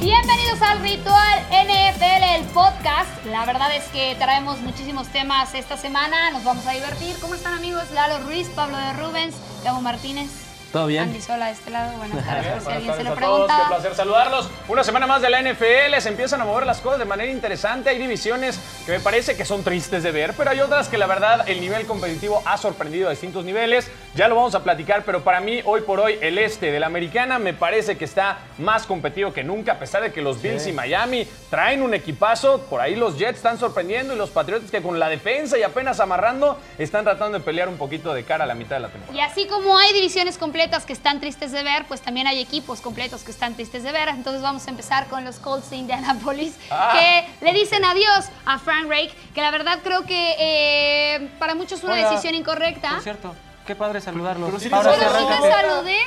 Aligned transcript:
Bienvenidos 0.00 0.62
al 0.62 0.80
Ritual 0.80 1.40
NFL, 1.50 2.22
el 2.36 2.44
podcast. 2.54 3.22
La 3.26 3.44
verdad 3.44 3.76
es 3.76 3.84
que 3.88 4.16
traemos 4.18 4.58
muchísimos 4.62 5.06
temas 5.08 5.54
esta 5.54 5.76
semana. 5.76 6.30
Nos 6.30 6.42
vamos 6.42 6.66
a 6.66 6.72
divertir. 6.72 7.16
¿Cómo 7.20 7.34
están 7.34 7.52
amigos? 7.52 7.90
Lalo 7.90 8.24
Ruiz, 8.24 8.48
Pablo 8.48 8.78
de 8.78 8.94
Rubens, 8.94 9.34
Gabo 9.62 9.82
Martínez. 9.82 10.49
¿Todo 10.72 10.86
bien? 10.86 11.02
Andy 11.02 11.20
Sola 11.20 11.46
de 11.46 11.52
este 11.52 11.70
lado. 11.70 11.96
Buenas 11.98 12.24
tardes, 12.26 12.46
por 12.46 12.60
si 12.60 12.64
Buenas 12.64 12.76
alguien 12.76 12.94
se 12.94 13.02
tardes 13.02 13.04
lo 13.04 13.12
a 13.12 13.20
todos, 13.20 13.46
pregunta. 13.46 13.56
qué 13.68 13.74
placer 13.74 13.94
saludarlos. 13.96 14.50
Una 14.68 14.84
semana 14.84 15.06
más 15.08 15.20
de 15.20 15.28
la 15.30 15.42
NFL, 15.42 15.98
se 16.00 16.08
empiezan 16.08 16.40
a 16.40 16.44
mover 16.44 16.64
las 16.64 16.80
cosas 16.80 17.00
de 17.00 17.06
manera 17.06 17.28
interesante. 17.30 17.90
Hay 17.90 17.98
divisiones 17.98 18.60
que 18.86 18.92
me 18.92 19.00
parece 19.00 19.36
que 19.36 19.44
son 19.44 19.64
tristes 19.64 20.04
de 20.04 20.12
ver, 20.12 20.34
pero 20.36 20.50
hay 20.50 20.60
otras 20.60 20.88
que 20.88 20.96
la 20.96 21.06
verdad 21.06 21.48
el 21.48 21.60
nivel 21.60 21.86
competitivo 21.86 22.40
ha 22.44 22.56
sorprendido 22.56 23.08
a 23.08 23.10
distintos 23.10 23.44
niveles. 23.44 23.90
Ya 24.14 24.28
lo 24.28 24.36
vamos 24.36 24.54
a 24.54 24.62
platicar, 24.62 25.02
pero 25.04 25.24
para 25.24 25.40
mí 25.40 25.60
hoy 25.64 25.80
por 25.80 25.98
hoy 25.98 26.18
el 26.20 26.38
este 26.38 26.70
de 26.70 26.78
la 26.78 26.86
americana 26.86 27.40
me 27.40 27.52
parece 27.52 27.98
que 27.98 28.04
está 28.04 28.38
más 28.58 28.86
competido 28.86 29.32
que 29.32 29.42
nunca, 29.42 29.72
a 29.72 29.78
pesar 29.80 30.02
de 30.02 30.12
que 30.12 30.22
los 30.22 30.40
Bills 30.40 30.68
y 30.68 30.72
Miami 30.72 31.26
traen 31.48 31.82
un 31.82 31.94
equipazo. 31.94 32.60
Por 32.62 32.80
ahí 32.80 32.94
los 32.94 33.18
Jets 33.18 33.38
están 33.38 33.58
sorprendiendo 33.58 34.14
y 34.14 34.16
los 34.16 34.30
Patriots 34.30 34.70
que 34.70 34.82
con 34.82 35.00
la 35.00 35.08
defensa 35.08 35.58
y 35.58 35.64
apenas 35.64 35.98
amarrando 35.98 36.58
están 36.78 37.02
tratando 37.04 37.38
de 37.38 37.44
pelear 37.44 37.68
un 37.68 37.76
poquito 37.76 38.14
de 38.14 38.22
cara 38.22 38.44
a 38.44 38.46
la 38.46 38.54
mitad 38.54 38.76
de 38.76 38.80
la 38.82 38.88
temporada. 38.88 39.16
Y 39.16 39.20
así 39.20 39.48
como 39.48 39.76
hay 39.76 39.92
divisiones 39.92 40.38
completas 40.38 40.59
que 40.68 40.92
están 40.92 41.20
tristes 41.20 41.52
de 41.52 41.62
ver, 41.62 41.86
pues 41.86 42.02
también 42.02 42.26
hay 42.26 42.38
equipos 42.38 42.82
completos 42.82 43.22
que 43.22 43.30
están 43.30 43.54
tristes 43.54 43.82
de 43.82 43.92
ver. 43.92 44.08
Entonces 44.10 44.42
vamos 44.42 44.66
a 44.66 44.70
empezar 44.70 45.06
con 45.06 45.24
los 45.24 45.36
Colts 45.36 45.70
de 45.70 45.76
Indianapolis, 45.76 46.54
Ah. 46.70 46.92
que 46.92 47.44
le 47.44 47.52
dicen 47.54 47.82
adiós 47.84 48.26
a 48.44 48.58
Frank 48.58 48.86
Reich, 48.88 49.10
que 49.34 49.40
la 49.40 49.50
verdad 49.50 49.78
creo 49.82 50.04
que 50.04 50.36
eh, 50.38 51.30
para 51.38 51.54
muchos 51.54 51.78
es 51.78 51.84
una 51.84 51.94
Hola. 51.94 52.10
decisión 52.10 52.34
incorrecta. 52.34 52.90
Por 52.90 53.00
cierto, 53.02 53.34
qué 53.66 53.74
padre 53.74 54.00
saludarlo. 54.02 54.50
Pero 54.58 54.76
Ahora 54.76 54.94
sí, 54.94 55.04
arráncate. 55.04 55.42
te 55.42 55.50
saludé. 55.52 55.98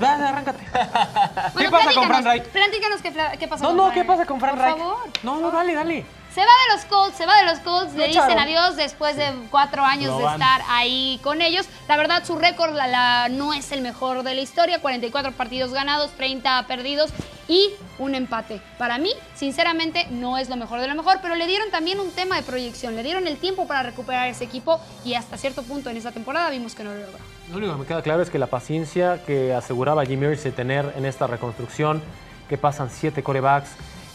Dale, 0.00 0.24
arráncate. 0.24 0.64
Bueno, 1.52 1.70
pasa 1.70 1.92
con 1.94 2.06
Frank 2.06 2.24
Reich? 2.24 2.44
Platícanos 2.44 3.02
qué, 3.02 3.12
qué 3.38 3.48
pasa 3.48 3.62
No, 3.62 3.68
con 3.70 3.76
no, 3.76 3.82
Frank 3.84 3.94
¿qué 3.94 4.04
pasa 4.04 4.24
con 4.26 4.40
Frank 4.40 4.54
Por 4.56 4.64
Reich? 4.64 4.76
favor. 4.78 4.96
No, 5.22 5.40
no, 5.40 5.50
dale, 5.50 5.74
dale. 5.74 6.06
Se 6.34 6.40
va 6.40 6.46
de 6.46 6.76
los 6.76 6.84
Colts, 6.84 7.16
se 7.16 7.26
va 7.26 7.36
de 7.38 7.44
los 7.46 7.58
Colts, 7.58 7.94
le 7.94 8.06
dicen 8.06 8.38
adiós 8.38 8.76
después 8.76 9.16
de 9.16 9.32
cuatro 9.50 9.84
años 9.84 10.10
Lo 10.12 10.18
de 10.18 10.24
van. 10.24 10.40
estar 10.40 10.62
ahí 10.68 11.18
con 11.24 11.42
ellos. 11.42 11.66
La 11.88 11.96
verdad, 11.96 12.22
su 12.24 12.36
récord 12.38 12.72
la, 12.74 12.86
la- 12.86 13.28
no 13.28 13.52
es 13.52 13.72
el 13.72 13.80
mejor 13.80 14.22
de 14.22 14.34
la 14.34 14.40
historia, 14.40 14.80
44 14.80 15.32
partidos 15.32 15.72
ganados, 15.72 16.12
30 16.12 16.64
perdidos 16.68 17.10
y 17.48 17.70
un 17.98 18.14
empate. 18.14 18.62
Para 18.78 18.98
mí, 18.98 19.10
sinceramente, 19.34 20.06
no 20.10 20.38
es 20.38 20.48
lo 20.48 20.54
mejor 20.56 20.80
de 20.80 20.86
lo 20.86 20.94
mejor, 20.94 21.18
pero 21.20 21.34
le 21.34 21.48
dieron 21.48 21.68
también 21.72 21.98
un 21.98 22.12
tema 22.12 22.36
de 22.36 22.42
proyección, 22.42 22.94
le 22.94 23.02
dieron 23.02 23.26
el 23.26 23.36
tiempo 23.36 23.66
para 23.66 23.82
recuperar 23.82 24.28
ese 24.28 24.44
equipo 24.44 24.80
y 25.04 25.14
hasta 25.14 25.36
cierto 25.36 25.64
punto 25.64 25.90
en 25.90 25.96
esa 25.96 26.12
temporada 26.12 26.48
vimos 26.50 26.76
que 26.76 26.84
no 26.84 26.94
lo 26.94 27.00
logró. 27.00 27.18
Lo 27.50 27.56
único 27.56 27.72
que 27.72 27.78
me 27.80 27.86
queda 27.86 28.02
claro 28.02 28.22
es 28.22 28.30
que 28.30 28.38
la 28.38 28.46
paciencia 28.46 29.20
que 29.26 29.52
aseguraba 29.52 30.06
Jimmy 30.06 30.26
Irsay 30.28 30.52
tener 30.52 30.92
en 30.96 31.06
esta 31.06 31.26
reconstrucción, 31.26 32.00
que 32.48 32.56
pasan 32.56 32.88
siete 32.88 33.24
corebacks, 33.24 33.70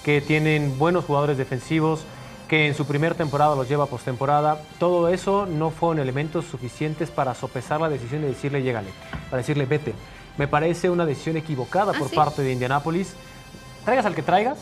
que 0.05 0.21
tienen 0.21 0.77
buenos 0.77 1.03
jugadores 1.05 1.35
defensivos, 1.35 2.01
que 2.47 2.67
en 2.67 2.75
su 2.75 2.85
primera 2.85 3.15
temporada 3.15 3.55
los 3.55 3.67
lleva 3.67 3.85
a 3.85 3.87
postemporada, 3.87 4.61
todo 4.77 5.09
eso 5.09 5.47
no 5.47 5.71
fueron 5.71 5.97
elementos 5.97 6.45
suficientes 6.45 7.09
para 7.09 7.33
sopesar 7.33 7.81
la 7.81 7.89
decisión 7.89 8.21
de 8.21 8.27
decirle 8.27 8.61
llégale, 8.61 8.91
para 9.31 9.37
decirle 9.41 9.65
vete. 9.65 9.95
Me 10.37 10.47
parece 10.47 10.91
una 10.91 11.07
decisión 11.07 11.37
equivocada 11.37 11.93
¿Ah, 11.95 11.97
por 11.97 12.09
sí? 12.09 12.15
parte 12.15 12.43
de 12.43 12.51
Indianapolis. 12.51 13.15
Traigas 13.83 14.05
al 14.05 14.13
que 14.13 14.21
traigas, 14.21 14.59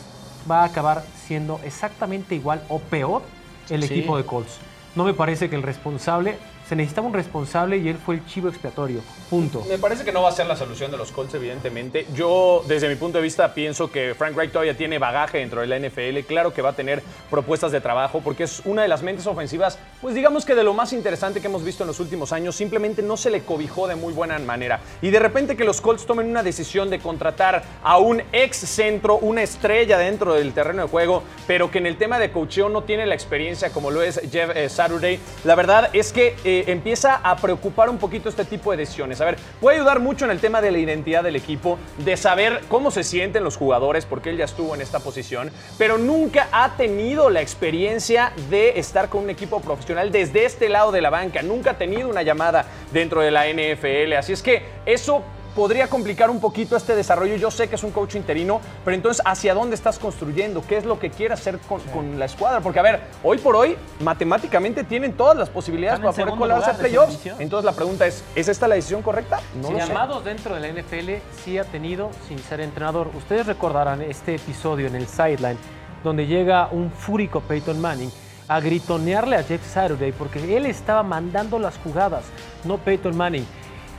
va 0.50 0.62
a 0.62 0.64
acabar 0.64 1.04
siendo 1.26 1.60
exactamente 1.62 2.34
igual 2.34 2.62
o 2.70 2.78
peor 2.78 3.20
el 3.68 3.82
Sí. 3.86 3.92
equipo 3.92 4.16
de 4.16 4.24
Colts. 4.24 4.56
No 4.94 5.04
me 5.04 5.12
parece 5.12 5.50
que 5.50 5.56
el 5.56 5.62
responsable, 5.62 6.38
se 6.74 6.78
necesitaba 6.78 7.06
un 7.06 7.14
responsable 7.14 7.76
y 7.76 7.88
él 7.88 7.96
fue 8.04 8.16
el 8.16 8.26
chivo 8.26 8.48
expiatorio. 8.48 9.00
Punto. 9.30 9.64
Me 9.68 9.78
parece 9.78 10.04
que 10.04 10.10
no 10.10 10.22
va 10.22 10.30
a 10.30 10.32
ser 10.32 10.46
la 10.46 10.56
solución 10.56 10.90
de 10.90 10.96
los 10.96 11.12
Colts, 11.12 11.32
evidentemente. 11.34 12.04
Yo, 12.12 12.64
desde 12.66 12.88
mi 12.88 12.96
punto 12.96 13.18
de 13.18 13.22
vista, 13.22 13.54
pienso 13.54 13.92
que 13.92 14.12
Frank 14.16 14.36
Reich 14.36 14.50
todavía 14.50 14.76
tiene 14.76 14.98
bagaje 14.98 15.38
dentro 15.38 15.60
de 15.60 15.68
la 15.68 15.78
NFL. 15.78 16.26
Claro 16.26 16.52
que 16.52 16.62
va 16.62 16.70
a 16.70 16.72
tener 16.72 17.00
propuestas 17.30 17.70
de 17.70 17.80
trabajo 17.80 18.22
porque 18.24 18.42
es 18.42 18.60
una 18.64 18.82
de 18.82 18.88
las 18.88 19.04
mentes 19.04 19.24
ofensivas, 19.28 19.78
pues 20.02 20.16
digamos 20.16 20.44
que 20.44 20.56
de 20.56 20.64
lo 20.64 20.74
más 20.74 20.92
interesante 20.92 21.40
que 21.40 21.46
hemos 21.46 21.62
visto 21.62 21.84
en 21.84 21.86
los 21.86 22.00
últimos 22.00 22.32
años. 22.32 22.56
Simplemente 22.56 23.02
no 23.02 23.16
se 23.16 23.30
le 23.30 23.42
cobijó 23.42 23.86
de 23.86 23.94
muy 23.94 24.12
buena 24.12 24.36
manera. 24.40 24.80
Y 25.00 25.10
de 25.10 25.20
repente 25.20 25.56
que 25.56 25.62
los 25.62 25.80
Colts 25.80 26.06
tomen 26.06 26.26
una 26.26 26.42
decisión 26.42 26.90
de 26.90 26.98
contratar 26.98 27.62
a 27.84 27.98
un 27.98 28.20
ex 28.32 28.56
centro, 28.56 29.18
una 29.18 29.42
estrella 29.42 29.96
dentro 29.96 30.34
del 30.34 30.52
terreno 30.52 30.82
de 30.82 30.88
juego, 30.88 31.22
pero 31.46 31.70
que 31.70 31.78
en 31.78 31.86
el 31.86 31.98
tema 31.98 32.18
de 32.18 32.32
coacheo 32.32 32.68
no 32.68 32.82
tiene 32.82 33.06
la 33.06 33.14
experiencia 33.14 33.70
como 33.70 33.92
lo 33.92 34.02
es 34.02 34.20
Jeff 34.32 34.50
eh, 34.56 34.68
Saturday. 34.68 35.20
La 35.44 35.54
verdad 35.54 35.90
es 35.92 36.12
que 36.12 36.34
eh, 36.44 36.63
empieza 36.66 37.16
a 37.16 37.36
preocupar 37.36 37.88
un 37.90 37.98
poquito 37.98 38.28
este 38.28 38.44
tipo 38.44 38.70
de 38.70 38.78
decisiones. 38.78 39.20
A 39.20 39.24
ver, 39.24 39.36
puede 39.60 39.76
ayudar 39.76 40.00
mucho 40.00 40.24
en 40.24 40.30
el 40.30 40.40
tema 40.40 40.60
de 40.60 40.70
la 40.70 40.78
identidad 40.78 41.22
del 41.22 41.36
equipo, 41.36 41.78
de 41.98 42.16
saber 42.16 42.62
cómo 42.68 42.90
se 42.90 43.04
sienten 43.04 43.44
los 43.44 43.56
jugadores, 43.56 44.04
porque 44.06 44.30
él 44.30 44.36
ya 44.36 44.44
estuvo 44.44 44.74
en 44.74 44.80
esta 44.80 45.00
posición, 45.00 45.50
pero 45.78 45.98
nunca 45.98 46.48
ha 46.52 46.76
tenido 46.76 47.30
la 47.30 47.40
experiencia 47.40 48.32
de 48.50 48.78
estar 48.78 49.08
con 49.08 49.24
un 49.24 49.30
equipo 49.30 49.60
profesional 49.60 50.12
desde 50.12 50.44
este 50.44 50.68
lado 50.68 50.92
de 50.92 51.00
la 51.00 51.10
banca. 51.10 51.42
Nunca 51.42 51.72
ha 51.72 51.78
tenido 51.78 52.08
una 52.08 52.22
llamada 52.22 52.66
dentro 52.92 53.20
de 53.20 53.30
la 53.30 53.46
NFL. 53.46 54.12
Así 54.14 54.32
es 54.32 54.42
que 54.42 54.62
eso 54.86 55.24
podría 55.54 55.88
complicar 55.88 56.30
un 56.30 56.40
poquito 56.40 56.76
este 56.76 56.94
desarrollo. 56.94 57.36
Yo 57.36 57.50
sé 57.50 57.68
que 57.68 57.76
es 57.76 57.84
un 57.84 57.90
coach 57.90 58.14
interino, 58.14 58.60
pero 58.84 58.94
entonces, 58.94 59.22
¿hacia 59.24 59.54
dónde 59.54 59.74
estás 59.74 59.98
construyendo? 59.98 60.62
¿Qué 60.66 60.76
es 60.76 60.84
lo 60.84 60.98
que 60.98 61.10
quiere 61.10 61.34
hacer 61.34 61.58
con, 61.58 61.80
con 61.80 62.18
la 62.18 62.24
escuadra? 62.24 62.60
Porque, 62.60 62.78
a 62.78 62.82
ver, 62.82 63.00
hoy 63.22 63.38
por 63.38 63.56
hoy, 63.56 63.76
matemáticamente 64.00 64.84
tienen 64.84 65.12
todas 65.12 65.36
las 65.36 65.48
posibilidades 65.48 66.00
para 66.00 66.12
poder 66.12 66.38
colarse 66.38 66.70
a 66.70 66.74
playoffs. 66.74 67.26
Entonces, 67.38 67.64
la 67.64 67.72
pregunta 67.72 68.06
es, 68.06 68.24
¿es 68.34 68.48
esta 68.48 68.68
la 68.68 68.74
decisión 68.74 69.02
correcta? 69.02 69.40
No 69.60 69.70
lo 69.70 69.80
sé. 69.80 69.86
Llamados 69.86 70.24
dentro 70.24 70.54
de 70.54 70.60
la 70.60 70.68
NFL 70.68 71.22
sí 71.44 71.58
ha 71.58 71.64
tenido 71.64 72.10
sin 72.28 72.38
ser 72.38 72.60
entrenador. 72.60 73.10
Ustedes 73.14 73.46
recordarán 73.46 74.02
este 74.02 74.34
episodio 74.34 74.86
en 74.86 74.96
el 74.96 75.06
sideline 75.06 75.58
donde 76.02 76.26
llega 76.26 76.68
un 76.70 76.90
fúrico 76.90 77.40
Peyton 77.40 77.80
Manning 77.80 78.10
a 78.46 78.60
gritonearle 78.60 79.36
a 79.36 79.42
Jeff 79.42 79.66
Saturday 79.66 80.12
porque 80.12 80.56
él 80.56 80.66
estaba 80.66 81.02
mandando 81.02 81.58
las 81.58 81.78
jugadas, 81.78 82.24
no 82.64 82.78
Peyton 82.78 83.16
Manning. 83.16 83.46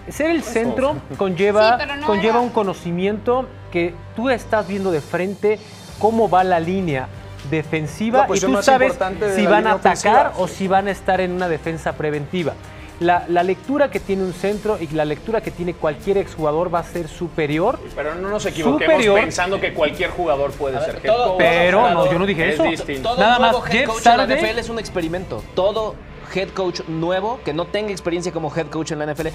Ser 0.09 0.29
el 0.31 0.43
centro 0.43 0.95
conlleva, 1.17 1.71
Sí, 1.79 1.83
pero 1.87 1.95
no 1.97 2.07
conlleva 2.07 2.29
era- 2.35 2.39
un 2.41 2.49
conocimiento 2.49 3.47
que 3.71 3.93
tú 4.15 4.29
estás 4.29 4.67
viendo 4.67 4.91
de 4.91 5.01
frente 5.01 5.59
cómo 5.99 6.29
va 6.29 6.43
la 6.43 6.59
línea 6.59 7.07
defensiva 7.49 8.27
y 8.33 8.39
tú 8.39 8.49
más 8.49 8.65
sabes 8.65 8.93
si 9.35 9.45
van 9.45 9.67
a 9.67 9.73
atacar 9.73 10.27
ofensiva. 10.27 10.33
o 10.37 10.47
si 10.47 10.67
van 10.67 10.87
a 10.87 10.91
estar 10.91 11.21
en 11.21 11.31
una 11.31 11.47
defensa 11.47 11.93
preventiva. 11.93 12.53
La, 13.01 13.25
la 13.27 13.43
lectura 13.43 13.91
que 13.91 13.99
tiene 13.99 14.23
un 14.23 14.33
centro 14.33 14.77
y 14.79 14.87
la 14.87 15.03
lectura 15.03 15.41
que 15.41 15.51
tiene 15.51 15.73
cualquier 15.73 16.17
exjugador 16.17 16.73
va 16.73 16.79
a 16.79 16.83
ser 16.83 17.09
superior. 17.09 17.77
Pero 17.93 18.15
no 18.15 18.29
nos 18.29 18.45
equivoquemos 18.45 18.93
Superior. 18.93 19.19
pensando 19.19 19.59
que 19.59 19.73
cualquier 19.73 20.11
jugador 20.11 20.51
puede 20.51 20.75
ver, 20.77 20.85
ser 20.85 20.95
head 21.03 21.11
todo- 21.13 21.31
coach. 21.33 21.37
Pero 21.39 21.89
no, 21.89 22.09
yo 22.11 22.17
no 22.17 22.25
dije 22.25 22.47
es 22.47 22.53
eso. 22.55 22.63
distinto. 22.63 23.09
Todo 23.09 23.19
Nada 23.19 23.37
nuevo 23.39 23.59
más, 23.61 23.73
head 23.73 23.85
coach 23.85 24.05
en 24.05 24.17
la 24.17 24.25
NFL 24.27 24.59
es 24.59 24.69
un 24.69 24.79
experimento. 24.79 25.43
Todo 25.55 25.95
head 26.33 26.49
coach 26.49 26.81
nuevo 26.87 27.39
que 27.43 27.53
no 27.53 27.65
tenga 27.65 27.91
experiencia 27.91 28.31
como 28.31 28.49
head 28.55 28.67
coach 28.67 28.91
en 28.93 28.99
la 28.99 29.13
NFL 29.13 29.27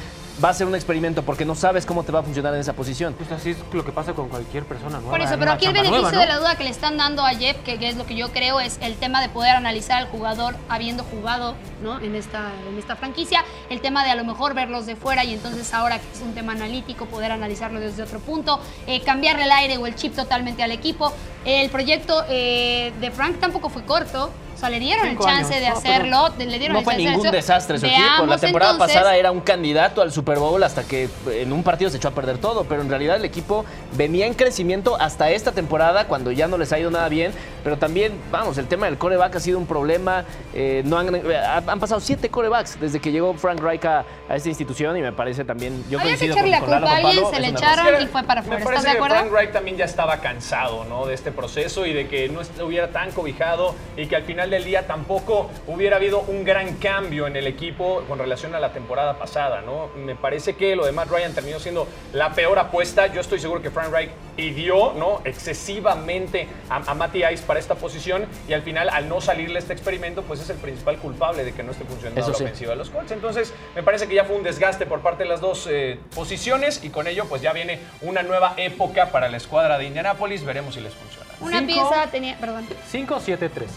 va 0.42 0.50
a 0.50 0.54
ser 0.54 0.66
un 0.66 0.74
experimento 0.74 1.22
porque 1.22 1.44
no 1.44 1.54
sabes 1.54 1.84
cómo 1.86 2.02
te 2.02 2.12
va 2.12 2.20
a 2.20 2.22
funcionar 2.22 2.54
en 2.54 2.60
esa 2.60 2.72
posición. 2.72 3.14
Pues 3.14 3.30
así 3.32 3.50
es 3.50 3.58
lo 3.72 3.84
que 3.84 3.92
pasa 3.92 4.12
con 4.14 4.28
cualquier 4.28 4.64
persona 4.64 4.98
nueva. 4.98 5.10
Por 5.10 5.20
eso, 5.20 5.36
pero 5.38 5.52
aquí 5.52 5.66
el 5.66 5.72
beneficio 5.72 6.02
nueva, 6.02 6.20
de 6.20 6.26
la 6.26 6.38
duda 6.38 6.56
que 6.56 6.64
le 6.64 6.70
están 6.70 6.96
dando 6.96 7.24
a 7.24 7.30
Jeff, 7.30 7.56
que, 7.64 7.78
que 7.78 7.88
es 7.88 7.96
lo 7.96 8.06
que 8.06 8.14
yo 8.14 8.30
creo, 8.32 8.60
es 8.60 8.78
el 8.80 8.96
tema 8.96 9.20
de 9.20 9.28
poder 9.28 9.56
analizar 9.56 9.98
al 9.98 10.08
jugador 10.08 10.56
habiendo 10.68 11.04
jugado 11.04 11.54
¿no? 11.82 12.00
en, 12.00 12.14
esta, 12.14 12.52
en 12.68 12.78
esta 12.78 12.96
franquicia, 12.96 13.44
el 13.68 13.80
tema 13.80 14.04
de 14.04 14.10
a 14.10 14.14
lo 14.14 14.24
mejor 14.24 14.54
verlos 14.54 14.86
de 14.86 14.96
fuera 14.96 15.24
y 15.24 15.34
entonces 15.34 15.72
ahora 15.74 15.98
que 15.98 16.06
es 16.12 16.20
un 16.22 16.34
tema 16.34 16.52
analítico, 16.52 17.06
poder 17.06 17.32
analizarlo 17.32 17.80
desde 17.80 18.02
otro 18.02 18.20
punto, 18.20 18.60
eh, 18.86 19.02
cambiarle 19.02 19.44
el 19.44 19.52
aire 19.52 19.78
o 19.78 19.86
el 19.86 19.94
chip 19.94 20.14
totalmente 20.14 20.62
al 20.62 20.72
equipo. 20.72 21.12
El 21.44 21.70
proyecto 21.70 22.24
eh, 22.28 22.92
de 23.00 23.10
Frank 23.10 23.38
tampoco 23.40 23.68
fue 23.70 23.84
corto, 23.84 24.30
sea, 24.60 24.70
le 24.70 24.78
dieron 24.80 25.06
Cinco 25.06 25.26
el 25.28 25.34
chance 25.34 25.54
años. 25.54 25.64
de 25.64 25.70
No, 25.70 25.76
hacerlo, 25.78 26.30
de- 26.30 26.46
le 26.46 26.58
dieron 26.58 26.72
No 26.74 26.78
el 26.80 26.84
fue 26.84 26.94
chance 26.94 27.08
ningún 27.10 27.30
desastre 27.30 27.78
su 27.78 27.86
equipo. 27.86 28.26
La 28.26 28.38
temporada 28.38 28.72
entonces, 28.72 28.96
pasada 28.96 29.16
era 29.16 29.30
un 29.30 29.40
candidato 29.40 30.02
al 30.02 30.12
Super 30.12 30.38
Bowl 30.38 30.62
hasta 30.62 30.84
que 30.84 31.08
en 31.32 31.52
un 31.52 31.62
partido 31.62 31.90
se 31.90 31.96
echó 31.96 32.08
a 32.08 32.12
perder 32.12 32.38
todo, 32.38 32.64
pero 32.64 32.82
en 32.82 32.88
realidad 32.88 33.16
el 33.16 33.24
equipo 33.24 33.64
venía 33.96 34.26
en 34.26 34.34
crecimiento 34.34 34.96
hasta 35.00 35.30
esta 35.30 35.52
temporada 35.52 36.06
cuando 36.06 36.30
ya 36.32 36.46
no 36.48 36.58
les 36.58 36.72
ha 36.72 36.78
ido 36.78 36.90
nada 36.90 37.08
bien, 37.08 37.32
pero 37.64 37.78
también, 37.78 38.12
vamos, 38.30 38.58
el 38.58 38.66
tema 38.66 38.86
del 38.86 38.98
coreback 38.98 39.36
ha 39.36 39.40
sido 39.40 39.58
un 39.58 39.66
problema. 39.66 40.24
eh, 40.54 40.82
no 40.84 40.98
han, 40.98 41.14
eh, 41.14 41.22
han 41.66 41.80
pasado 41.80 42.00
siete 42.00 42.28
corebacks 42.28 42.78
desde 42.80 43.00
que 43.00 43.12
llegó 43.12 43.34
Frank 43.34 43.60
Reich 43.60 43.84
a, 43.84 44.04
a 44.28 44.36
esta 44.36 44.48
institución 44.48 44.96
y 44.96 45.00
me 45.02 45.12
parece 45.12 45.44
también, 45.44 45.84
yo 45.88 45.98
Había 46.00 46.12
que 46.16 46.18
coincido 46.18 46.32
echarle 46.34 46.50
la 46.50 46.60
con, 46.60 46.70
Lalo, 46.70 46.86
culpa 46.86 46.92
a 46.94 47.08
alguien, 47.08 47.24
se 47.30 47.40
le 47.40 47.48
echaron 47.48 48.02
y 48.02 48.06
fue 48.06 48.22
para 48.24 48.42
parece 48.42 48.62
¿Estás 48.64 48.82
de 48.84 48.90
que 48.90 48.96
acuerdo? 48.96 49.16
Frank 49.16 49.32
Reich 49.32 49.52
también 49.52 49.76
ya 49.76 49.84
estaba 49.84 50.16
cansado 50.18 50.84
¿no? 50.84 51.06
de 51.06 51.14
este 51.14 51.30
proceso 51.32 51.86
y 51.86 51.92
de 51.92 52.08
que 52.08 52.28
no 52.28 52.40
estuviera 52.40 52.88
tan 52.88 53.10
cobijado 53.12 53.74
y 53.96 54.06
que 54.06 54.16
al 54.16 54.24
final 54.24 54.49
del 54.50 54.64
día 54.64 54.86
tampoco 54.86 55.50
hubiera 55.66 55.96
habido 55.96 56.20
un 56.20 56.44
gran 56.44 56.76
cambio 56.76 57.26
en 57.26 57.36
el 57.36 57.46
equipo 57.46 58.02
con 58.08 58.18
relación 58.18 58.54
a 58.54 58.60
la 58.60 58.72
temporada 58.72 59.18
pasada. 59.18 59.62
¿no? 59.62 59.88
Me 59.96 60.14
parece 60.16 60.54
que 60.56 60.76
lo 60.76 60.84
de 60.84 60.92
Matt 60.92 61.08
Ryan 61.10 61.32
terminó 61.32 61.58
siendo 61.58 61.86
la 62.12 62.32
peor 62.34 62.58
apuesta. 62.58 63.06
Yo 63.06 63.20
estoy 63.20 63.40
seguro 63.40 63.62
que 63.62 63.70
Frank 63.70 63.90
Reich 63.92 64.10
hirió 64.36 64.92
¿no? 64.94 65.20
excesivamente 65.24 66.48
a, 66.68 66.76
a 66.90 66.94
Matty 66.94 67.24
Ice 67.24 67.44
para 67.46 67.60
esta 67.60 67.74
posición 67.74 68.26
y 68.48 68.52
al 68.52 68.62
final 68.62 68.88
al 68.88 69.08
no 69.08 69.20
salirle 69.20 69.58
este 69.58 69.72
experimento 69.72 70.22
pues 70.22 70.40
es 70.40 70.50
el 70.50 70.56
principal 70.56 70.98
culpable 70.98 71.44
de 71.44 71.52
que 71.52 71.62
no 71.62 71.72
esté 71.72 71.84
funcionando 71.84 72.20
Eso 72.20 72.30
la 72.30 72.36
sí. 72.36 72.44
ofensiva 72.44 72.70
de 72.72 72.76
los 72.76 72.90
Colts. 72.90 73.12
Entonces 73.12 73.52
me 73.74 73.82
parece 73.82 74.08
que 74.08 74.14
ya 74.14 74.24
fue 74.24 74.36
un 74.36 74.42
desgaste 74.42 74.86
por 74.86 75.00
parte 75.00 75.22
de 75.24 75.28
las 75.28 75.40
dos 75.40 75.66
eh, 75.70 75.98
posiciones 76.14 76.82
y 76.84 76.90
con 76.90 77.06
ello 77.06 77.26
pues 77.28 77.42
ya 77.42 77.52
viene 77.52 77.78
una 78.02 78.22
nueva 78.22 78.54
época 78.56 79.10
para 79.10 79.28
la 79.28 79.36
escuadra 79.36 79.78
de 79.78 79.84
Indianapolis. 79.84 80.44
Veremos 80.44 80.74
si 80.74 80.80
les 80.80 80.94
funciona. 80.94 81.26
Una 81.40 81.60
Cinco. 81.60 81.72
pieza 81.72 82.06
tenía, 82.10 82.36
perdón, 82.38 82.66
5, 82.90 83.20
7, 83.20 83.48
13. 83.48 83.74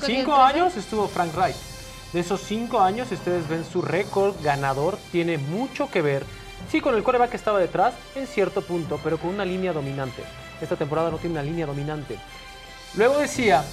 Cinco, 0.00 0.34
años 0.34 0.76
estuvo 0.76 1.08
Frank 1.08 1.34
Reich. 1.34 1.56
De 2.12 2.20
esos 2.20 2.40
cinco 2.40 2.80
años, 2.80 3.08
si 3.08 3.14
ustedes 3.14 3.48
ven 3.48 3.64
su 3.64 3.82
récord 3.82 4.34
ganador, 4.42 4.98
tiene 5.10 5.38
mucho 5.38 5.90
que 5.90 6.02
ver. 6.02 6.24
Sí, 6.70 6.80
con 6.80 6.94
el 6.94 7.02
coreback 7.02 7.30
que 7.30 7.36
estaba 7.36 7.58
detrás, 7.58 7.94
en 8.14 8.26
cierto 8.26 8.62
punto, 8.62 9.00
pero 9.02 9.18
con 9.18 9.30
una 9.30 9.44
línea 9.44 9.72
dominante. 9.72 10.22
Esta 10.60 10.76
temporada 10.76 11.10
no 11.10 11.18
tiene 11.18 11.34
una 11.34 11.42
línea 11.42 11.66
dominante. 11.66 12.18
Luego 12.94 13.18
decía, 13.18 13.64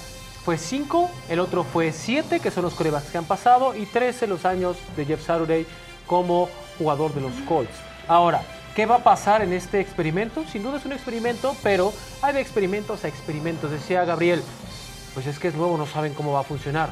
fue 0.44 0.58
5, 0.58 1.10
el 1.28 1.38
otro 1.38 1.62
fue 1.62 1.92
7, 1.92 2.40
que 2.40 2.50
son 2.50 2.64
los 2.64 2.74
corebacks 2.74 3.10
que 3.10 3.18
han 3.18 3.24
pasado, 3.24 3.76
y 3.76 3.86
13 3.86 4.26
los 4.26 4.44
años 4.44 4.76
de 4.96 5.04
Jeff 5.04 5.24
Saturday 5.24 5.66
como 6.06 6.48
jugador 6.78 7.14
de 7.14 7.20
los 7.20 7.32
Colts. 7.48 7.74
Ahora, 8.08 8.42
¿qué 8.74 8.86
va 8.86 8.96
a 8.96 9.04
pasar 9.04 9.42
en 9.42 9.52
este 9.52 9.78
experimento? 9.78 10.44
Sin 10.50 10.64
duda 10.64 10.78
es 10.78 10.84
un 10.84 10.92
experimento, 10.92 11.54
pero 11.62 11.92
hay 12.20 12.34
de 12.34 12.40
experimentos 12.40 13.04
a 13.04 13.08
experimentos. 13.08 13.70
Decía 13.70 14.04
Gabriel, 14.04 14.42
pues 15.14 15.26
es 15.26 15.38
que 15.38 15.48
es 15.48 15.54
nuevo, 15.54 15.76
no 15.76 15.86
saben 15.86 16.14
cómo 16.14 16.32
va 16.32 16.40
a 16.40 16.44
funcionar. 16.44 16.90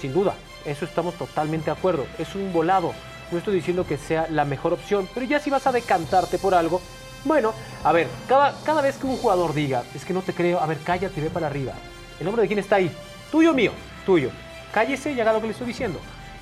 Sin 0.00 0.12
duda, 0.12 0.34
eso 0.64 0.84
estamos 0.84 1.14
totalmente 1.14 1.66
de 1.66 1.72
acuerdo. 1.72 2.06
Es 2.18 2.34
un 2.34 2.52
volado. 2.52 2.92
No 3.30 3.38
estoy 3.38 3.54
diciendo 3.54 3.86
que 3.86 3.96
sea 3.96 4.26
la 4.30 4.44
mejor 4.44 4.72
opción, 4.72 5.08
pero 5.14 5.24
ya 5.26 5.40
si 5.40 5.48
vas 5.50 5.66
a 5.66 5.72
decantarte 5.72 6.38
por 6.38 6.54
algo, 6.54 6.80
bueno, 7.24 7.52
a 7.84 7.92
ver, 7.92 8.08
cada, 8.28 8.54
cada 8.64 8.82
vez 8.82 8.96
que 8.96 9.06
un 9.06 9.16
jugador 9.16 9.54
diga, 9.54 9.84
es 9.94 10.04
que 10.04 10.12
no 10.12 10.22
te 10.22 10.34
creo, 10.34 10.60
a 10.60 10.66
ver, 10.66 10.78
cállate, 10.84 11.20
ve 11.20 11.30
para 11.30 11.46
arriba. 11.46 11.72
¿El 12.18 12.26
nombre 12.26 12.42
de 12.42 12.48
quién 12.48 12.58
está 12.58 12.76
ahí? 12.76 12.90
¿Tuyo 13.30 13.52
o 13.52 13.54
mío? 13.54 13.72
Tuyo. 14.04 14.30
Cállese 14.72 15.12
y 15.12 15.20
haga 15.20 15.32
lo 15.32 15.40
que 15.40 15.46
le 15.46 15.52
estoy 15.52 15.66
diciendo. 15.68 15.98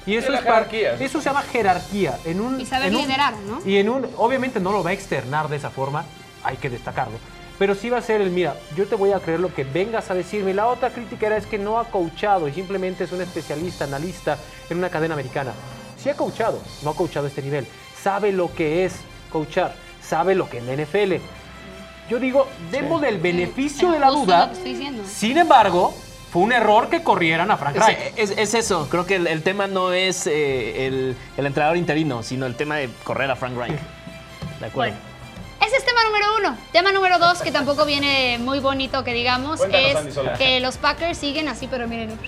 Y 0.07 0.17
eso 0.17 0.33
es 0.33 0.41
par- 0.41 0.69
jerarquía. 0.71 0.95
Eso 0.95 1.19
se 1.21 1.27
llama 1.27 1.43
jerarquía. 1.43 2.19
En 2.25 2.41
un, 2.41 2.61
Y 2.61 2.67
saber 2.67 2.89
en 2.89 2.97
un- 2.97 3.03
liderar, 3.03 3.35
¿no? 3.47 3.61
Y 3.65 3.77
en 3.77 3.89
un, 3.91 4.09
obviamente 4.17 4.59
no 4.59 4.73
lo 4.73 4.83
va 4.83 4.91
a 4.91 4.93
externar 4.95 5.49
de 5.49 5.57
esa 5.59 5.71
forma, 5.71 6.05
hay 6.43 6.57
que 6.57 6.71
destacarlo. 6.71 7.19
Pero 7.61 7.75
sí 7.77 7.91
va 7.91 7.99
a 7.99 8.03
ser 8.03 8.21
el, 8.23 8.31
mira, 8.31 8.57
yo 8.75 8.87
te 8.87 8.95
voy 8.97 9.13
a 9.13 9.21
creer 9.21 9.39
lo 9.39 9.55
que 9.55 9.63
vengas 9.65 10.11
a 10.11 10.15
decirme. 10.15 10.53
La 10.55 10.67
otra 10.67 10.91
crítica 10.91 11.27
era 11.27 11.37
es 11.37 11.47
que 11.47 11.59
no 11.59 11.79
ha 11.79 11.85
coachado 11.85 12.49
y 12.49 12.53
simplemente 12.53 13.05
es 13.05 13.13
un 13.13 13.21
especialista, 13.21 13.85
analista 13.85 14.37
en 14.71 14.79
una 14.79 14.89
cadena 14.89 15.13
americana. 15.15 15.53
Sí 16.03 16.09
ha 16.09 16.17
coachado, 16.17 16.59
no 16.83 16.91
ha 16.91 16.95
coachado 16.97 17.27
a 17.27 17.29
este 17.29 17.43
nivel. 17.43 17.67
Sabe 18.03 18.33
lo 18.33 18.53
que 18.55 18.87
es 18.87 18.95
coachar, 19.31 19.75
sabe 20.03 20.35
lo 20.35 20.49
que 20.49 20.57
es 20.59 20.65
la 20.65 20.73
NFL. 20.73 21.23
Yo 22.09 22.19
digo, 22.19 22.49
demos 22.73 23.03
del 23.03 23.19
beneficio 23.19 23.89
Es 23.89 23.95
de 23.95 24.01
la 24.01 24.09
duda. 24.11 24.41
lo 24.41 24.53
que 24.53 24.57
estoy 24.57 24.73
diciendo. 24.73 25.03
Sin 25.07 25.37
embargo, 25.37 25.95
fue 26.33 26.41
un 26.43 26.53
error 26.53 26.89
que 26.89 27.03
corrieran 27.03 27.51
a 27.51 27.59
Frank 27.59 27.77
Reich. 27.77 27.99
Es, 28.17 28.31
es- 28.31 28.39
es 28.39 28.55
eso, 28.55 28.89
creo 28.91 29.05
que 29.05 29.17
el, 29.17 29.27
el 29.27 29.43
tema 29.43 29.67
no 29.67 29.93
es 29.93 30.27
eh, 30.27 30.87
el, 30.87 31.15
el 31.37 31.47
entrenador 31.47 31.77
interino, 31.77 32.23
sino 32.23 32.47
el 32.47 32.55
tema 32.57 32.77
de 32.77 32.89
correr 33.05 33.31
a 33.31 33.37
Frank 33.37 33.55
Reich. 33.57 33.79
De 34.61 34.67
acuerdo. 34.67 34.95
Bueno, 34.95 35.10
tema 36.01 36.09
número 36.09 36.37
uno. 36.39 36.59
Tema 36.73 36.93
número 36.93 37.19
dos, 37.19 37.43
que 37.43 37.53
tampoco 37.53 37.85
viene 37.85 38.39
muy 38.39 38.61
bonito 38.61 39.05
que 39.05 39.13
digamos, 39.13 39.59
Cuéntanos, 39.59 40.17
Andy 40.17 40.31
es 40.33 40.39
que 40.39 40.61
los 40.61 40.77
Packers 40.79 41.19
siguen 41.19 41.49
así, 41.49 41.67
pero 41.67 41.87
miren, 41.89 42.19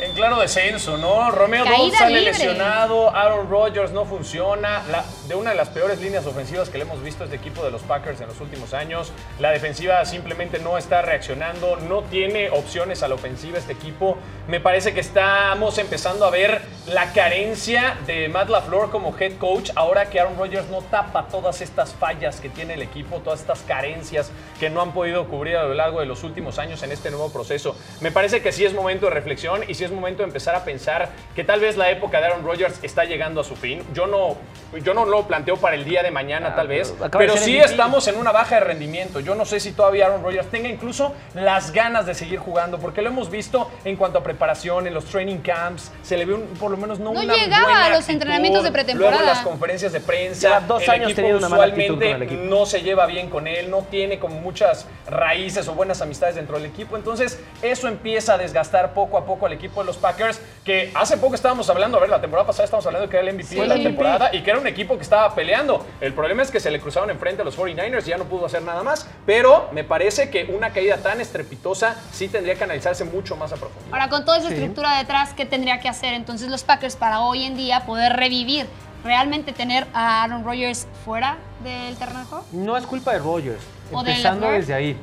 En 0.00 0.12
claro 0.14 0.40
descenso, 0.40 0.96
¿no? 0.96 1.30
Romeo 1.30 1.64
Dobbs 1.64 1.98
sale 1.98 2.16
libre. 2.20 2.32
lesionado, 2.32 3.14
Aaron 3.14 3.50
Rodgers 3.50 3.92
no 3.92 4.06
funciona. 4.06 4.82
La- 4.90 5.04
de 5.28 5.34
una 5.34 5.50
de 5.50 5.56
las 5.56 5.68
peores 5.68 6.00
líneas 6.00 6.26
ofensivas 6.26 6.70
que 6.70 6.78
le 6.78 6.84
hemos 6.84 7.02
visto 7.02 7.22
a 7.22 7.26
este 7.26 7.36
equipo 7.36 7.62
de 7.62 7.70
los 7.70 7.82
Packers 7.82 8.20
en 8.20 8.26
los 8.28 8.40
últimos 8.40 8.72
años. 8.74 9.12
La 9.38 9.50
defensiva 9.50 10.04
simplemente 10.06 10.58
no 10.58 10.78
está 10.78 11.02
reaccionando, 11.02 11.76
no 11.76 12.02
tiene 12.02 12.50
opciones 12.50 13.02
a 13.02 13.08
la 13.08 13.14
ofensiva 13.14 13.58
este 13.58 13.72
equipo. 13.74 14.16
Me 14.48 14.58
parece 14.58 14.92
que 14.94 15.00
estamos 15.00 15.76
empezando 15.78 16.24
a 16.24 16.30
ver 16.30 16.62
la 16.88 17.12
carencia 17.12 17.96
de 18.06 18.28
Matt 18.28 18.48
LaFleur 18.48 18.90
como 18.90 19.14
head 19.16 19.36
coach 19.38 19.70
ahora 19.76 20.08
que 20.10 20.18
Aaron 20.18 20.36
Rodgers 20.36 20.68
no 20.70 20.80
tapa 20.82 21.28
todas 21.28 21.60
estas 21.60 21.92
fallas 21.94 22.40
que 22.40 22.48
tiene 22.48 22.74
el 22.74 22.82
equipo, 22.82 23.18
todas 23.18 23.40
estas 23.40 23.60
carencias 23.60 24.30
que 24.58 24.70
no 24.70 24.80
han 24.80 24.92
podido 24.92 25.28
cubrir 25.28 25.56
a 25.58 25.64
lo 25.64 25.74
largo 25.74 26.00
de 26.00 26.06
los 26.06 26.24
últimos 26.24 26.58
años 26.58 26.82
en 26.82 26.90
este 26.90 27.10
nuevo 27.10 27.30
proceso. 27.30 27.76
Me 28.00 28.10
parece 28.10 28.40
que 28.42 28.50
sí 28.50 28.64
es 28.64 28.72
momento 28.72 29.06
de 29.06 29.12
reflexión 29.12 29.62
y 29.68 29.74
sí 29.74 29.84
es 29.84 29.89
momento 29.96 30.22
de 30.22 30.28
empezar 30.28 30.54
a 30.54 30.64
pensar 30.64 31.08
que 31.34 31.44
tal 31.44 31.60
vez 31.60 31.76
la 31.76 31.90
época 31.90 32.20
de 32.20 32.26
Aaron 32.26 32.44
Rodgers 32.44 32.78
está 32.82 33.04
llegando 33.04 33.40
a 33.40 33.44
su 33.44 33.56
fin. 33.56 33.82
Yo 33.94 34.06
no, 34.06 34.36
yo 34.82 34.94
no 34.94 35.04
lo 35.04 35.26
planteo 35.26 35.56
para 35.56 35.76
el 35.76 35.84
día 35.84 36.02
de 36.02 36.10
mañana, 36.10 36.48
Ah, 36.52 36.56
tal 36.56 36.68
vez, 36.68 36.94
pero 36.98 37.10
pero 37.10 37.36
sí 37.36 37.52
MVP. 37.56 37.64
estamos 37.70 38.06
en 38.08 38.16
una 38.16 38.32
baja 38.32 38.56
de 38.56 38.60
rendimiento. 38.62 39.20
Yo 39.20 39.34
no 39.34 39.44
sé 39.44 39.60
si 39.60 39.72
todavía 39.72 40.06
Aaron 40.06 40.22
Rodgers 40.22 40.48
tenga 40.50 40.68
incluso 40.68 41.14
las 41.34 41.72
ganas 41.72 42.06
de 42.06 42.14
seguir 42.14 42.38
jugando, 42.38 42.78
porque 42.78 43.02
lo 43.02 43.08
hemos 43.08 43.30
visto 43.30 43.70
en 43.84 43.96
cuanto 43.96 44.18
a 44.18 44.22
preparación, 44.22 44.86
en 44.86 44.94
los 44.94 45.04
training 45.06 45.38
camps, 45.38 45.90
se 46.02 46.16
le 46.16 46.24
ve 46.24 46.34
un- 46.34 46.46
por 46.58 46.70
lo 46.70 46.76
menos 46.76 46.98
no, 46.98 47.12
No 47.12 47.20
una 47.20 47.34
llegaba 47.34 47.64
buena 47.64 47.86
a 47.86 47.88
los 47.90 47.98
actitud. 48.00 48.12
entrenamientos 48.14 48.64
de 48.64 48.72
pretemporada. 48.72 49.16
Luego 49.16 49.30
en 49.30 49.36
las 49.36 49.44
conferencias 49.44 49.92
de 49.92 50.00
prensa, 50.00 50.48
Lleva 50.48 50.60
dos 50.60 50.82
el 50.84 50.90
años 50.90 51.12
equipo 51.12 51.28
usualmente 51.36 51.88
con 51.88 52.02
el 52.02 52.22
equipo. 52.22 52.42
no 52.44 52.66
se 52.66 52.82
lleva 52.82 53.06
bien 53.06 53.28
con 53.30 53.46
él, 53.46 53.70
no 53.70 53.82
tiene 53.82 54.18
como 54.18 54.36
muchas 54.40 54.86
raíces 55.08 55.66
o 55.68 55.74
buenas 55.74 56.00
amistades 56.02 56.34
dentro 56.36 56.56
del 56.56 56.66
equipo. 56.66 56.96
Entonces, 56.96 57.38
eso 57.62 57.88
empieza 57.88 58.34
a 58.34 58.38
desgastar 58.38 58.94
poco 58.94 59.18
a 59.18 59.24
poco 59.24 59.46
al 59.46 59.52
equipo 59.52 59.79
de 59.80 59.86
los 59.86 59.96
Packers, 59.96 60.40
que 60.64 60.90
hace 60.94 61.16
poco 61.16 61.34
estábamos 61.34 61.68
hablando, 61.70 61.96
a 61.98 62.00
ver, 62.00 62.10
la 62.10 62.20
temporada 62.20 62.46
pasada 62.46 62.64
estábamos 62.64 62.86
hablando 62.86 63.06
de 63.06 63.10
que 63.10 63.16
era 63.18 63.28
el 63.28 63.34
MVP 63.34 63.48
Sí. 63.54 63.60
de 63.60 63.66
la 63.66 63.76
Sí. 63.76 63.82
temporada 63.82 64.30
y 64.34 64.42
que 64.42 64.50
era 64.50 64.58
un 64.60 64.66
equipo 64.66 64.96
que 64.96 65.02
estaba 65.02 65.34
peleando. 65.34 65.84
El 66.00 66.12
problema 66.14 66.42
es 66.42 66.50
que 66.50 66.60
se 66.60 66.70
le 66.70 66.80
cruzaron 66.80 67.10
enfrente 67.10 67.42
a 67.42 67.44
los 67.44 67.56
49ers 67.56 68.06
y 68.06 68.10
ya 68.10 68.18
no 68.18 68.24
pudo 68.24 68.46
hacer 68.46 68.62
nada 68.62 68.82
más, 68.82 69.06
pero 69.26 69.68
me 69.72 69.84
parece 69.84 70.30
que 70.30 70.44
una 70.44 70.70
caída 70.70 70.98
tan 70.98 71.20
estrepitosa 71.20 71.96
sí 72.12 72.28
tendría 72.28 72.54
que 72.54 72.64
analizarse 72.64 73.04
mucho 73.04 73.36
más 73.36 73.52
a 73.52 73.56
profundidad. 73.56 73.92
Ahora, 73.92 74.08
con 74.08 74.24
toda 74.24 74.38
esa 74.38 74.48
estructura 74.48 74.96
detrás, 74.98 75.32
¿qué 75.34 75.46
tendría 75.46 75.80
que 75.80 75.88
hacer 75.88 76.14
entonces 76.14 76.48
los 76.48 76.62
Packers 76.64 76.96
para 76.96 77.20
hoy 77.20 77.44
en 77.44 77.56
día 77.56 77.86
poder 77.86 78.14
revivir? 78.14 78.66
¿Realmente 79.02 79.52
tener 79.52 79.86
a 79.94 80.24
Aaron 80.24 80.44
Rodgers 80.44 80.86
fuera 81.06 81.38
del 81.64 81.96
terreno 81.96 82.20
de? 82.20 82.58
No 82.58 82.76
es 82.76 82.84
culpa 82.86 83.12
de 83.14 83.18
Rogers, 83.18 83.62
¿O 83.92 84.02
de 84.02 84.10
empezando 84.10 84.42
LaFleur? 84.42 84.60
desde 84.60 84.74
ahí. 84.74 84.96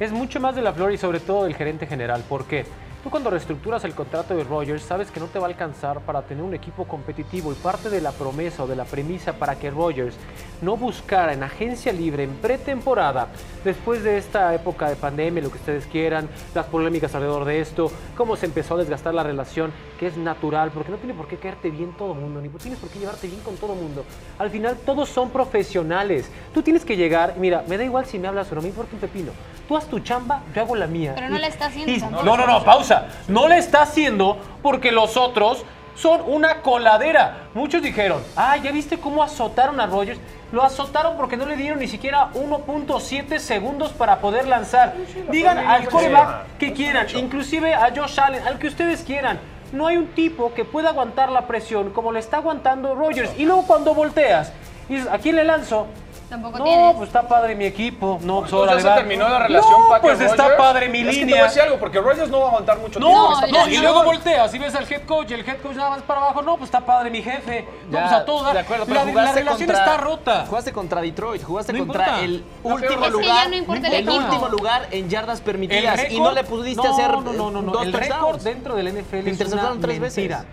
Es 0.00 0.10
mucho 0.10 0.40
más 0.40 0.56
de 0.56 0.62
la 0.62 0.72
Flor 0.72 0.92
y 0.92 0.98
sobre 0.98 1.20
todo 1.20 1.44
del 1.44 1.54
gerente 1.54 1.86
general. 1.86 2.22
¿Por 2.28 2.46
qué? 2.46 2.66
Tú 3.04 3.10
cuando 3.10 3.28
reestructuras 3.28 3.84
el 3.84 3.94
contrato 3.94 4.34
de 4.34 4.44
Rogers 4.44 4.82
sabes 4.82 5.10
que 5.10 5.20
no 5.20 5.26
te 5.26 5.38
va 5.38 5.44
a 5.44 5.50
alcanzar 5.50 6.00
para 6.00 6.22
tener 6.22 6.42
un 6.42 6.54
equipo 6.54 6.86
competitivo 6.86 7.52
y 7.52 7.54
parte 7.54 7.90
de 7.90 8.00
la 8.00 8.12
promesa 8.12 8.62
o 8.64 8.66
de 8.66 8.76
la 8.76 8.86
premisa 8.86 9.34
para 9.34 9.56
que 9.56 9.70
Rogers 9.70 10.16
no 10.62 10.78
buscara 10.78 11.34
en 11.34 11.42
agencia 11.42 11.92
libre, 11.92 12.22
en 12.24 12.30
pretemporada, 12.36 13.28
después 13.62 14.02
de 14.02 14.16
esta 14.16 14.54
época 14.54 14.88
de 14.88 14.96
pandemia, 14.96 15.42
lo 15.42 15.50
que 15.50 15.58
ustedes 15.58 15.84
quieran, 15.86 16.30
las 16.54 16.64
polémicas 16.64 17.14
alrededor 17.14 17.44
de 17.44 17.60
esto, 17.60 17.92
cómo 18.16 18.36
se 18.36 18.46
empezó 18.46 18.72
a 18.74 18.78
desgastar 18.78 19.12
la 19.12 19.22
relación, 19.22 19.70
que 20.00 20.06
es 20.06 20.16
natural, 20.16 20.70
porque 20.72 20.90
no 20.90 20.96
tiene 20.96 21.12
por 21.12 21.28
qué 21.28 21.36
caerte 21.36 21.68
bien 21.68 21.92
todo 21.98 22.14
el 22.14 22.20
mundo, 22.20 22.40
ni 22.40 22.48
tienes 22.48 22.78
por 22.80 22.88
qué 22.88 23.00
llevarte 23.00 23.26
bien 23.26 23.40
con 23.42 23.56
todo 23.56 23.74
el 23.74 23.80
mundo. 23.80 24.06
Al 24.38 24.48
final 24.48 24.78
todos 24.78 25.10
son 25.10 25.28
profesionales. 25.28 26.30
Tú 26.54 26.62
tienes 26.62 26.86
que 26.86 26.96
llegar, 26.96 27.34
mira, 27.36 27.64
me 27.68 27.76
da 27.76 27.84
igual 27.84 28.06
si 28.06 28.18
me 28.18 28.28
hablas 28.28 28.50
o 28.50 28.54
no, 28.54 28.62
me 28.62 28.68
importa 28.68 28.94
un 28.94 29.00
pepino. 29.00 29.32
Tú 29.68 29.76
haz 29.76 29.86
tu 29.86 29.98
chamba, 30.00 30.42
yo 30.54 30.62
hago 30.62 30.76
la 30.76 30.86
mía. 30.86 31.12
Pero 31.14 31.28
no 31.28 31.36
Y- 31.36 31.40
la 31.40 31.46
está 31.48 31.66
haciendo 31.66 31.92
y- 31.92 31.98
no, 31.98 32.36
no, 32.36 32.46
no, 32.46 32.64
pausa. 32.64 32.93
No 33.28 33.48
le 33.48 33.58
está 33.58 33.82
haciendo 33.82 34.38
porque 34.62 34.92
los 34.92 35.16
otros 35.16 35.64
son 35.94 36.22
una 36.26 36.60
coladera. 36.60 37.48
Muchos 37.54 37.82
dijeron, 37.82 38.22
ah, 38.36 38.56
¿ya 38.56 38.72
viste 38.72 38.98
cómo 38.98 39.22
azotaron 39.22 39.80
a 39.80 39.86
Rogers? 39.86 40.18
Lo 40.52 40.62
azotaron 40.62 41.16
porque 41.16 41.36
no 41.36 41.46
le 41.46 41.56
dieron 41.56 41.78
ni 41.78 41.88
siquiera 41.88 42.30
1.7 42.34 43.38
segundos 43.38 43.92
para 43.92 44.20
poder 44.20 44.46
lanzar. 44.46 44.94
Digan 45.30 45.58
al 45.58 45.88
coreback 45.88 46.58
que 46.58 46.72
quieran, 46.72 47.06
inclusive 47.16 47.74
a 47.74 47.92
Josh 47.94 48.20
Allen, 48.20 48.46
al 48.46 48.58
que 48.58 48.68
ustedes 48.68 49.02
quieran. 49.02 49.38
No 49.72 49.88
hay 49.88 49.96
un 49.96 50.06
tipo 50.08 50.54
que 50.54 50.64
pueda 50.64 50.90
aguantar 50.90 51.30
la 51.30 51.46
presión 51.46 51.90
como 51.90 52.12
le 52.12 52.20
está 52.20 52.36
aguantando 52.36 52.94
Rogers. 52.94 53.32
Y 53.36 53.44
luego 53.44 53.66
cuando 53.66 53.94
volteas 53.94 54.52
y 54.88 54.94
dices, 54.94 55.10
¿a 55.10 55.18
quién 55.18 55.36
le 55.36 55.44
lanzo? 55.44 55.86
Tampoco 56.28 56.58
No, 56.58 56.64
tienes. 56.64 56.96
pues 56.96 57.08
está 57.08 57.28
padre 57.28 57.54
mi 57.54 57.64
equipo. 57.66 58.18
No, 58.22 58.40
pues 58.40 58.52
órale, 58.52 58.82
ya 58.82 58.88
va. 58.88 58.94
se 58.94 59.00
terminó 59.00 59.28
la 59.28 59.38
relación 59.40 59.72
No, 59.72 60.00
pues 60.00 60.20
está 60.20 60.42
Rodgers. 60.44 60.58
padre 60.58 60.88
mi 60.88 61.00
Es 61.00 61.06
que 61.06 61.10
te 61.12 61.16
voy 61.16 61.22
a 61.24 61.26
línea. 61.26 61.44
decir 61.44 61.62
algo, 61.62 61.78
porque 61.78 62.00
Rodgers 62.00 62.28
no 62.30 62.38
va 62.40 62.44
a 62.44 62.48
aguantar 62.48 62.78
mucho 62.78 62.98
No, 62.98 63.06
tiempo. 63.40 63.58
no, 63.58 63.68
y 63.68 63.76
luego 63.76 64.02
volteas 64.04 64.54
y 64.54 64.58
ves 64.58 64.74
al 64.74 64.90
head 64.92 65.02
coach 65.06 65.30
y 65.30 65.34
el 65.34 65.40
head 65.48 65.58
coach 65.62 65.76
nada 65.76 65.90
más 65.90 66.02
para 66.02 66.20
abajo. 66.22 66.42
No, 66.42 66.56
pues 66.56 66.68
está 66.68 66.80
padre 66.80 67.10
mi 67.10 67.22
jefe. 67.22 67.66
Ya, 67.90 68.00
Vamos 68.00 68.12
a 68.12 68.24
todo. 68.24 68.42
dar. 68.44 68.54
De 68.54 68.60
acuerdo, 68.60 68.84
pero 68.86 68.94
la, 69.00 69.04
la 69.04 69.10
jugaste 69.12 69.38
relación 69.40 69.68
contra, 69.68 69.84
está 69.84 69.96
rota. 69.98 70.46
Jugaste 70.48 70.72
contra 70.72 71.00
Detroit, 71.02 71.42
jugaste 71.44 71.72
No 71.72 71.78
contra 71.80 72.02
importa. 72.04 72.24
el 72.24 72.44
último 72.62 72.74
pero- 72.80 72.94
Es 72.94 73.02
que 73.02 73.10
lugar. 73.10 73.26
ya 73.44 73.48
no 73.48 73.54
importa 73.56 73.86
el 73.88 73.94
equipo. 73.94 74.14
último 74.14 74.48
lugar 74.48 74.88
en 74.90 75.08
yardas 75.10 75.40
permitidas 75.40 75.98
El 76.00 76.12
y 76.12 76.20
no 76.20 76.32
le 76.32 76.44
pudiste 76.44 76.82
no, 76.86 76.92
hacer 76.94 77.10
no, 77.10 77.20
no, 77.20 77.50
no, 77.50 77.62
no. 77.62 77.72
dos 77.72 77.82
El 77.82 77.92
récord 77.92 78.40
dentro 78.40 78.74
del 78.76 78.88
NFL 78.88 79.22
Te 79.24 79.30
interceptaron 79.30 79.80
tres 79.80 80.00
veces. 80.00 80.16
mentira. 80.16 80.44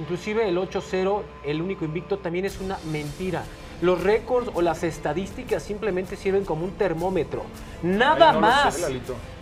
Inclusive 0.00 0.48
el 0.48 0.56
8-0, 0.58 1.22
el 1.44 1.60
único 1.60 1.84
invicto, 1.84 2.18
también 2.18 2.44
es 2.44 2.60
una 2.60 2.78
mentira. 2.84 3.42
Los 3.82 4.00
récords 4.02 4.50
o 4.54 4.62
las 4.62 4.82
estadísticas 4.84 5.62
simplemente 5.62 6.16
sirven 6.16 6.44
como 6.46 6.64
un 6.64 6.70
termómetro. 6.72 7.42
Nada 7.82 8.28
Ay, 8.30 8.34
no 8.36 8.40
lo 8.40 8.46
más. 8.46 8.74
sé. 8.74 9.00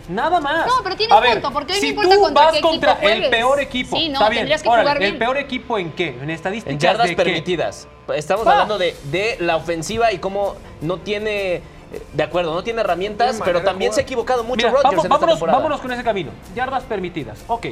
Nada 0.09 0.41
más. 0.41 0.65
No, 0.65 0.73
pero 0.83 0.95
tiene 0.97 1.13
A 1.13 1.17
un 1.17 1.23
ver, 1.23 1.33
punto, 1.33 1.51
porque 1.53 1.73
hoy 1.73 1.77
no 1.77 1.81
si 1.81 1.87
importa 1.89 2.15
tú 2.15 2.21
contra 2.21 2.43
vas 2.43 2.51
qué 2.51 2.57
equipo 2.57 2.69
contra 2.71 2.93
el 3.13 3.29
peor 3.29 3.59
equipo, 3.59 3.95
Sí, 3.95 4.09
no, 4.09 4.13
está 4.15 4.29
bien. 4.29 4.39
tendrías 4.41 4.63
que 4.63 4.67
Órale, 4.69 4.83
jugar 4.83 4.99
bien. 4.99 5.13
¿El 5.13 5.17
peor 5.19 5.37
equipo 5.37 5.77
en 5.77 5.91
qué? 5.91 6.07
En 6.21 6.29
estadísticas 6.31 6.73
En 6.73 6.79
yardas 6.79 7.07
de 7.07 7.15
qué? 7.15 7.23
permitidas. 7.23 7.87
Estamos 8.15 8.45
Va. 8.47 8.51
hablando 8.53 8.77
de, 8.79 8.95
de 9.11 9.37
la 9.39 9.55
ofensiva 9.57 10.11
y 10.11 10.17
cómo 10.17 10.55
no 10.81 10.97
tiene, 10.97 11.61
de 12.13 12.23
acuerdo, 12.23 12.53
no 12.55 12.63
tiene 12.63 12.81
herramientas, 12.81 13.39
pero 13.45 13.61
también 13.61 13.93
se 13.93 14.01
ha 14.01 14.03
equivocado 14.03 14.43
mucho 14.43 14.57
Mira, 14.67 14.69
Rodgers 14.71 14.83
vamos- 14.83 15.05
en 15.05 15.11
esta 15.11 15.25
vámonos, 15.25 15.39
vámonos 15.39 15.81
con 15.81 15.91
ese 15.91 16.03
camino. 16.03 16.31
Yardas 16.55 16.83
permitidas. 16.83 17.39
Ok. 17.47 17.67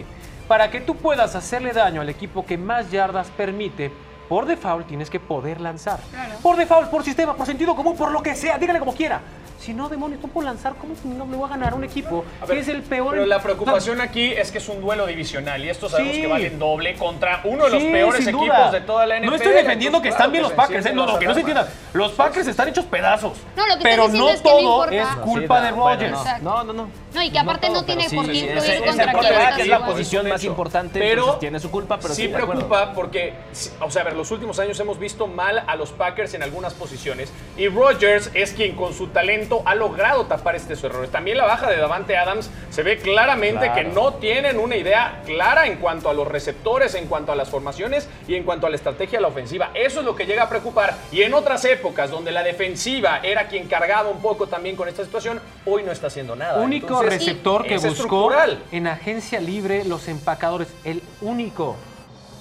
Para 0.48 0.70
que 0.72 0.82
tú 0.82 0.96
puedas 0.96 1.36
hacerle 1.36 1.74
daño 1.74 2.00
al 2.02 2.10
equipo 2.10 2.46
que 2.46 2.58
más 2.60 2.92
yardas 2.92 3.28
permite, 3.36 3.92
por 4.30 4.46
default 4.46 4.88
tienes 4.88 5.10
que 5.10 5.20
poder 5.20 5.60
lanzar. 5.60 6.00
Claro. 6.12 6.36
Por 6.42 6.56
default, 6.56 6.90
por 6.90 7.04
sistema, 7.04 7.36
por 7.36 7.46
sentido 7.48 7.76
común, 7.76 7.98
por 7.98 8.12
lo 8.12 8.22
que 8.24 8.36
sea, 8.36 8.58
dígale 8.58 8.80
como 8.80 8.94
quiera. 8.94 9.20
Si 9.60 9.74
no, 9.74 9.90
demonios, 9.90 10.22
no 10.22 10.30
puedo 10.30 10.48
lanzar, 10.48 10.76
¿cómo 10.76 10.94
no 11.04 11.26
le 11.30 11.36
voy 11.36 11.46
a 11.46 11.50
ganar 11.50 11.74
a 11.74 11.76
un 11.76 11.84
equipo 11.84 12.24
A 12.42 12.46
que 12.46 12.60
es 12.60 12.68
el 12.70 12.82
peor? 12.82 13.12
Pero 13.12 13.26
la 13.26 13.42
preocupación 13.42 14.00
aquí 14.00 14.32
es 14.32 14.52
que 14.54 14.60
es 14.60 14.70
un 14.70 14.80
duelo 14.80 15.06
divisional 15.06 15.62
y 15.66 15.70
estos 15.70 15.92
sabemos 15.92 16.16
Sí. 16.16 16.22
que 16.22 16.28
valen 16.28 16.58
doble 16.58 16.96
contra 16.96 17.42
uno 17.44 17.66
de 17.66 17.72
los 17.72 17.82
Sí, 17.84 17.90
peores 17.90 18.22
equipos 18.26 18.46
duda. 18.48 18.72
de 18.72 18.80
toda 18.82 19.06
la 19.06 19.18
NFL. 19.18 19.30
No 19.30 19.36
estoy 19.36 19.52
defendiendo 19.52 19.98
Entonces, 19.98 20.02
que 20.02 20.10
claro 20.16 20.24
están 20.24 20.32
bien 20.32 20.44
los 20.44 20.52
Packers, 20.54 20.86
¿eh? 20.86 20.94
no, 20.94 21.02
no, 21.06 21.08
las 21.12 21.20
que 21.20 21.26
no 21.28 21.34
se 21.34 21.42
alarmas. 21.42 21.66
entiendan. 21.66 21.92
Los 21.92 22.12
Packers 22.14 22.48
están 22.48 22.68
hechos 22.70 22.86
pedazos. 22.86 23.38
No, 23.58 23.68
lo 23.68 23.76
que 23.78 23.84
pero 23.84 24.08
no 24.08 24.30
es 24.30 24.42
que 24.42 24.50
no 24.50 24.56
todo 24.58 24.86
es 24.86 25.04
No, 25.18 25.22
culpa 25.24 25.60
sí, 25.60 25.66
de 25.66 25.72
bueno, 25.74 25.94
Rodgers. 25.94 26.42
no. 26.42 26.54
No, 26.56 26.64
no, 26.64 26.74
no. 26.74 26.88
No, 27.14 27.22
y 27.24 27.30
que 27.32 27.40
aparte 27.40 27.68
no, 27.68 27.74
todo, 27.74 27.84
tiene 27.86 28.04
por 28.04 28.10
qué 28.28 28.32
sí, 28.32 28.38
influir 28.38 28.52
ese- 28.58 28.76
ese 28.78 28.86
contra 28.86 29.12
quién 29.56 29.60
es 29.60 29.68
la 29.68 29.86
posición 29.86 30.30
más 30.30 30.44
importante, 30.46 31.00
pero 31.00 31.34
tiene 31.36 31.60
su 31.60 31.70
culpa, 31.70 32.00
pero 32.00 32.14
sí, 32.14 32.30
preocupa 32.30 32.94
porque, 32.94 33.34
o 33.82 33.92
sea, 33.92 34.04
a 34.04 34.06
ver, 34.06 34.16
los 34.20 34.32
últimos 34.32 34.60
años 34.60 34.78
hemos 34.82 35.00
visto 35.00 35.28
mal 35.28 35.64
a 35.66 35.76
los 35.78 35.92
Packers 35.92 36.34
en 36.34 36.44
algunas 36.44 36.74
posiciones 36.74 37.32
y 37.58 37.70
Rodgers 37.70 38.30
es 38.34 38.52
quien 38.52 38.76
con 38.76 38.94
su 38.94 39.08
talento 39.08 39.62
ha 39.66 39.76
logrado 39.76 40.26
tapar 40.26 40.58
estos 40.58 40.84
errores. 40.84 41.10
También 41.10 41.38
la 41.38 41.46
baja 41.46 41.70
de 41.70 41.78
Davante 41.78 42.18
Adams 42.18 42.50
se 42.70 42.84
ve 42.84 42.98
claramente 42.98 43.68
Claro. 43.68 43.76
que 43.76 43.84
no 43.86 44.14
tienen 44.16 44.60
una 44.60 44.76
idea 44.76 45.22
clara 45.26 45.68
en 45.68 45.78
cuanto 45.78 46.10
a 46.10 46.14
los 46.14 46.28
receptores, 46.28 46.96
en 46.96 47.08
cuanto 47.08 47.32
a 47.32 47.36
las 47.36 47.48
formaciones 47.50 48.10
y 48.28 48.36
en 48.36 48.44
cuanto 48.44 48.68
a 48.68 48.70
la 48.70 48.76
estrategia 48.76 49.20
de 49.20 49.22
la 49.22 49.30
ofensiva. 49.30 49.72
Eso 49.74 50.02
es 50.02 50.06
lo 50.06 50.16
que 50.18 50.26
llega 50.26 50.44
a 50.44 50.50
preocupar 50.50 50.98
y 51.14 51.22
en 51.22 51.34
otras 51.34 51.64
épocas 51.64 52.12
donde 52.12 52.34
la 52.34 52.44
defensiva 52.44 53.22
era 53.24 53.48
quien 53.48 53.68
cargaba 53.70 54.10
un 54.10 54.22
poco 54.22 54.48
también 54.48 54.76
con 54.76 54.90
esta 54.90 55.06
situación, 55.06 55.40
hoy 55.66 55.84
no 55.84 55.94
está 55.94 56.08
haciendo 56.08 56.36
nada. 56.36 56.60
único 56.62 56.88
Entonces, 56.88 57.20
receptor 57.20 57.64
que 57.66 57.76
buscó 57.76 57.88
estructural. 57.90 58.60
en 58.74 58.88
agencia 58.88 59.40
libre 59.40 59.86
los 59.86 60.10
empacadores. 60.10 60.68
El 60.84 61.02
único. 61.22 61.78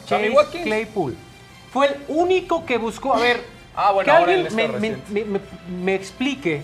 Chase. 0.06 0.32
Claypool. 0.64 1.16
Fue 1.72 1.86
el 1.86 1.96
único 2.08 2.64
que 2.64 2.78
buscó. 2.78 3.14
A 3.14 3.18
ver, 3.20 3.44
Ah, 3.76 3.92
bueno, 3.92 4.04
que 4.06 4.10
ahora 4.10 4.32
alguien 4.32 4.42
me, 4.42 4.48
está 4.48 4.56
me- 4.78 4.78
reciente. 4.78 5.12
me- 5.12 5.24
me- 5.24 5.40
me 5.84 5.94
explique. 5.94 6.62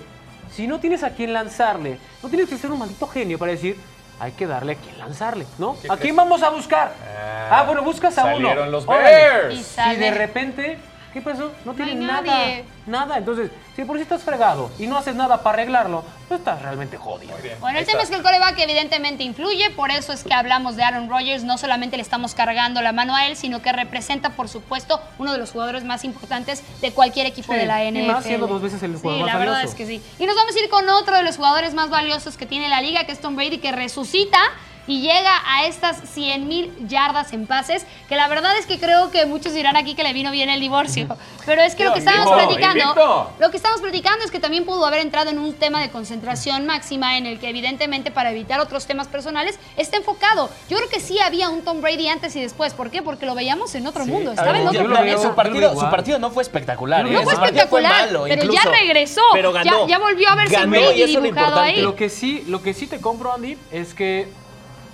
Si 0.50 0.66
no 0.66 0.78
tienes 0.80 1.02
a 1.02 1.10
quién 1.10 1.32
lanzarle, 1.32 1.98
no 2.22 2.28
tienes 2.28 2.48
que 2.48 2.56
ser 2.56 2.70
un 2.70 2.78
maldito 2.78 3.06
genio 3.06 3.38
para 3.38 3.52
decir, 3.52 3.76
hay 4.20 4.32
que 4.32 4.46
darle 4.46 4.72
a 4.72 4.76
quién 4.76 4.98
lanzarle, 4.98 5.46
¿no? 5.58 5.76
¿Qué 5.80 5.88
¿A 5.90 5.96
quién 5.96 6.14
vamos 6.16 6.42
a 6.42 6.50
buscar? 6.50 6.92
Ah, 7.04 7.48
Ah, 7.60 7.62
bueno, 7.64 7.82
buscas 7.82 8.16
a 8.18 8.24
uno. 8.26 8.48
salieron 8.48 8.70
los. 8.72 8.86
Bears. 8.86 9.76
Y 9.92 9.96
de 9.96 10.10
repente, 10.12 10.78
¿qué 11.12 11.20
pasó? 11.20 11.52
No 11.64 11.72
No 11.72 11.74
tiene 11.74 11.92
hay 11.92 11.98
nada. 11.98 12.22
nadie. 12.22 12.64
Nada. 12.86 13.18
Entonces, 13.18 13.50
si 13.76 13.84
por 13.84 13.96
si 13.96 14.02
estás 14.02 14.22
fregado 14.22 14.70
y 14.78 14.86
no 14.86 14.96
haces 14.96 15.14
nada 15.14 15.42
para 15.42 15.54
arreglarlo, 15.54 16.04
pues 16.38 16.40
estás 16.40 16.62
realmente 16.62 16.96
jodido. 16.96 17.32
Bueno, 17.60 17.78
el 17.78 17.86
tema 17.86 17.98
es 17.98 18.04
está. 18.04 18.14
que 18.14 18.16
el 18.18 18.22
coreback 18.22 18.58
evidentemente 18.58 19.22
influye, 19.24 19.70
por 19.70 19.90
eso 19.90 20.12
es 20.12 20.24
que 20.24 20.34
hablamos 20.34 20.76
de 20.76 20.82
Aaron 20.82 21.08
Rodgers, 21.08 21.44
no 21.44 21.58
solamente 21.58 21.96
le 21.96 22.02
estamos 22.02 22.34
cargando 22.34 22.82
la 22.82 22.92
mano 22.92 23.14
a 23.14 23.26
él, 23.26 23.36
sino 23.36 23.62
que 23.62 23.72
representa, 23.72 24.30
por 24.30 24.48
supuesto, 24.48 25.00
uno 25.18 25.32
de 25.32 25.38
los 25.38 25.52
jugadores 25.52 25.84
más 25.84 26.04
importantes 26.04 26.62
de 26.80 26.92
cualquier 26.92 27.26
equipo 27.26 27.52
Sí, 27.52 27.58
de 27.58 27.66
la 27.66 27.84
y 27.84 27.90
NFL. 27.92 28.06
más 28.12 28.24
siendo 28.24 28.46
dos 28.46 28.62
veces 28.62 28.82
el 28.82 28.96
jugador 28.96 29.18
Sí, 29.18 29.22
más 29.24 29.32
la 29.32 29.38
verdad 29.38 29.52
valioso. 29.54 29.72
es 29.72 29.76
que 29.78 29.86
sí. 29.86 30.02
Y 30.18 30.26
nos 30.26 30.36
vamos 30.36 30.54
a 30.56 30.60
ir 30.60 30.68
con 30.68 30.88
otro 30.88 31.16
de 31.16 31.22
los 31.22 31.36
jugadores 31.36 31.74
más 31.74 31.90
valiosos 31.90 32.36
que 32.36 32.46
tiene 32.46 32.68
la 32.68 32.80
liga, 32.80 33.04
que 33.04 33.12
es 33.12 33.20
Tom 33.20 33.36
Brady, 33.36 33.58
que 33.58 33.72
resucita 33.72 34.38
y 34.86 35.00
llega 35.00 35.42
a 35.46 35.66
estas 35.66 35.96
100 36.12 36.46
mil 36.48 36.72
yardas 36.88 37.32
en 37.32 37.46
pases, 37.46 37.86
que 38.08 38.16
la 38.16 38.28
verdad 38.28 38.56
es 38.58 38.66
que 38.66 38.78
creo 38.78 39.10
que 39.10 39.26
muchos 39.26 39.54
dirán 39.54 39.76
aquí 39.76 39.94
que 39.94 40.02
le 40.02 40.12
vino 40.12 40.30
bien 40.30 40.50
el 40.50 40.60
divorcio, 40.60 41.06
pero 41.46 41.62
es 41.62 41.74
que 41.74 41.84
lo 41.84 41.92
que 41.92 42.00
Invicto, 42.00 42.18
estábamos 42.22 42.44
platicando, 42.44 43.32
lo 43.38 43.50
que 43.50 43.56
estamos 43.56 43.80
platicando 43.80 44.24
es 44.24 44.30
que 44.30 44.40
también 44.40 44.64
pudo 44.64 44.84
haber 44.86 45.00
entrado 45.00 45.30
en 45.30 45.38
un 45.38 45.54
tema 45.54 45.80
de 45.80 45.90
concentración 45.90 46.66
máxima 46.66 47.16
en 47.16 47.26
el 47.26 47.38
que 47.40 47.48
evidentemente 47.48 48.10
para 48.10 48.30
evitar 48.30 48.60
otros 48.60 48.86
temas 48.86 49.08
personales 49.08 49.58
está 49.76 49.96
enfocado. 49.96 50.50
Yo 50.68 50.76
creo 50.76 50.88
que 50.88 51.00
sí 51.00 51.18
había 51.20 51.48
un 51.48 51.62
Tom 51.62 51.80
Brady 51.80 52.08
antes 52.08 52.36
y 52.36 52.40
después, 52.42 52.74
¿por 52.74 52.90
qué? 52.90 53.02
Porque 53.02 53.26
lo 53.26 53.34
veíamos 53.34 53.74
en 53.74 53.86
otro 53.86 54.06
mundo, 54.06 54.30
estaba 54.32 54.52
ver, 54.52 54.60
en 54.62 54.68
otro 54.68 54.82
lo 54.82 54.88
lo- 54.88 54.94
planeta. 54.96 55.22
su, 55.22 55.34
partido, 55.34 55.60
lo 55.74 56.14
su 56.14 56.18
no 56.20 56.30
fue 56.30 56.42
espectacular. 56.42 57.02
Lo 57.04 57.10
¿eh? 57.10 57.12
No 57.14 57.22
fue 57.22 57.34
Su 57.34 57.40
partido 57.40 57.62
espectacular, 57.64 58.06
malo, 58.06 58.24
pero 58.28 58.42
incluso. 58.44 58.62
ya 58.64 58.70
regresó, 58.70 59.22
Pero 59.32 59.52
ya- 59.54 59.64
ganó. 59.64 59.88
ya 59.88 59.98
volvió 59.98 60.28
a 60.28 60.34
verse 60.34 60.54
Ganó, 60.54 60.70
Brady 60.70 60.84
y 60.84 61.02
eso 61.02 61.04
es 61.04 61.14
lo 61.14 61.20
dibujado 61.22 61.46
importante. 61.48 61.76
ahí. 61.78 61.82
Lo 61.82 61.96
que 61.96 62.08
sí, 62.08 62.44
lo 62.48 62.62
que 62.62 62.74
sí 62.74 62.86
te 62.86 63.00
compro, 63.00 63.32
Andy, 63.32 63.56
es 63.72 63.94
que 63.94 64.28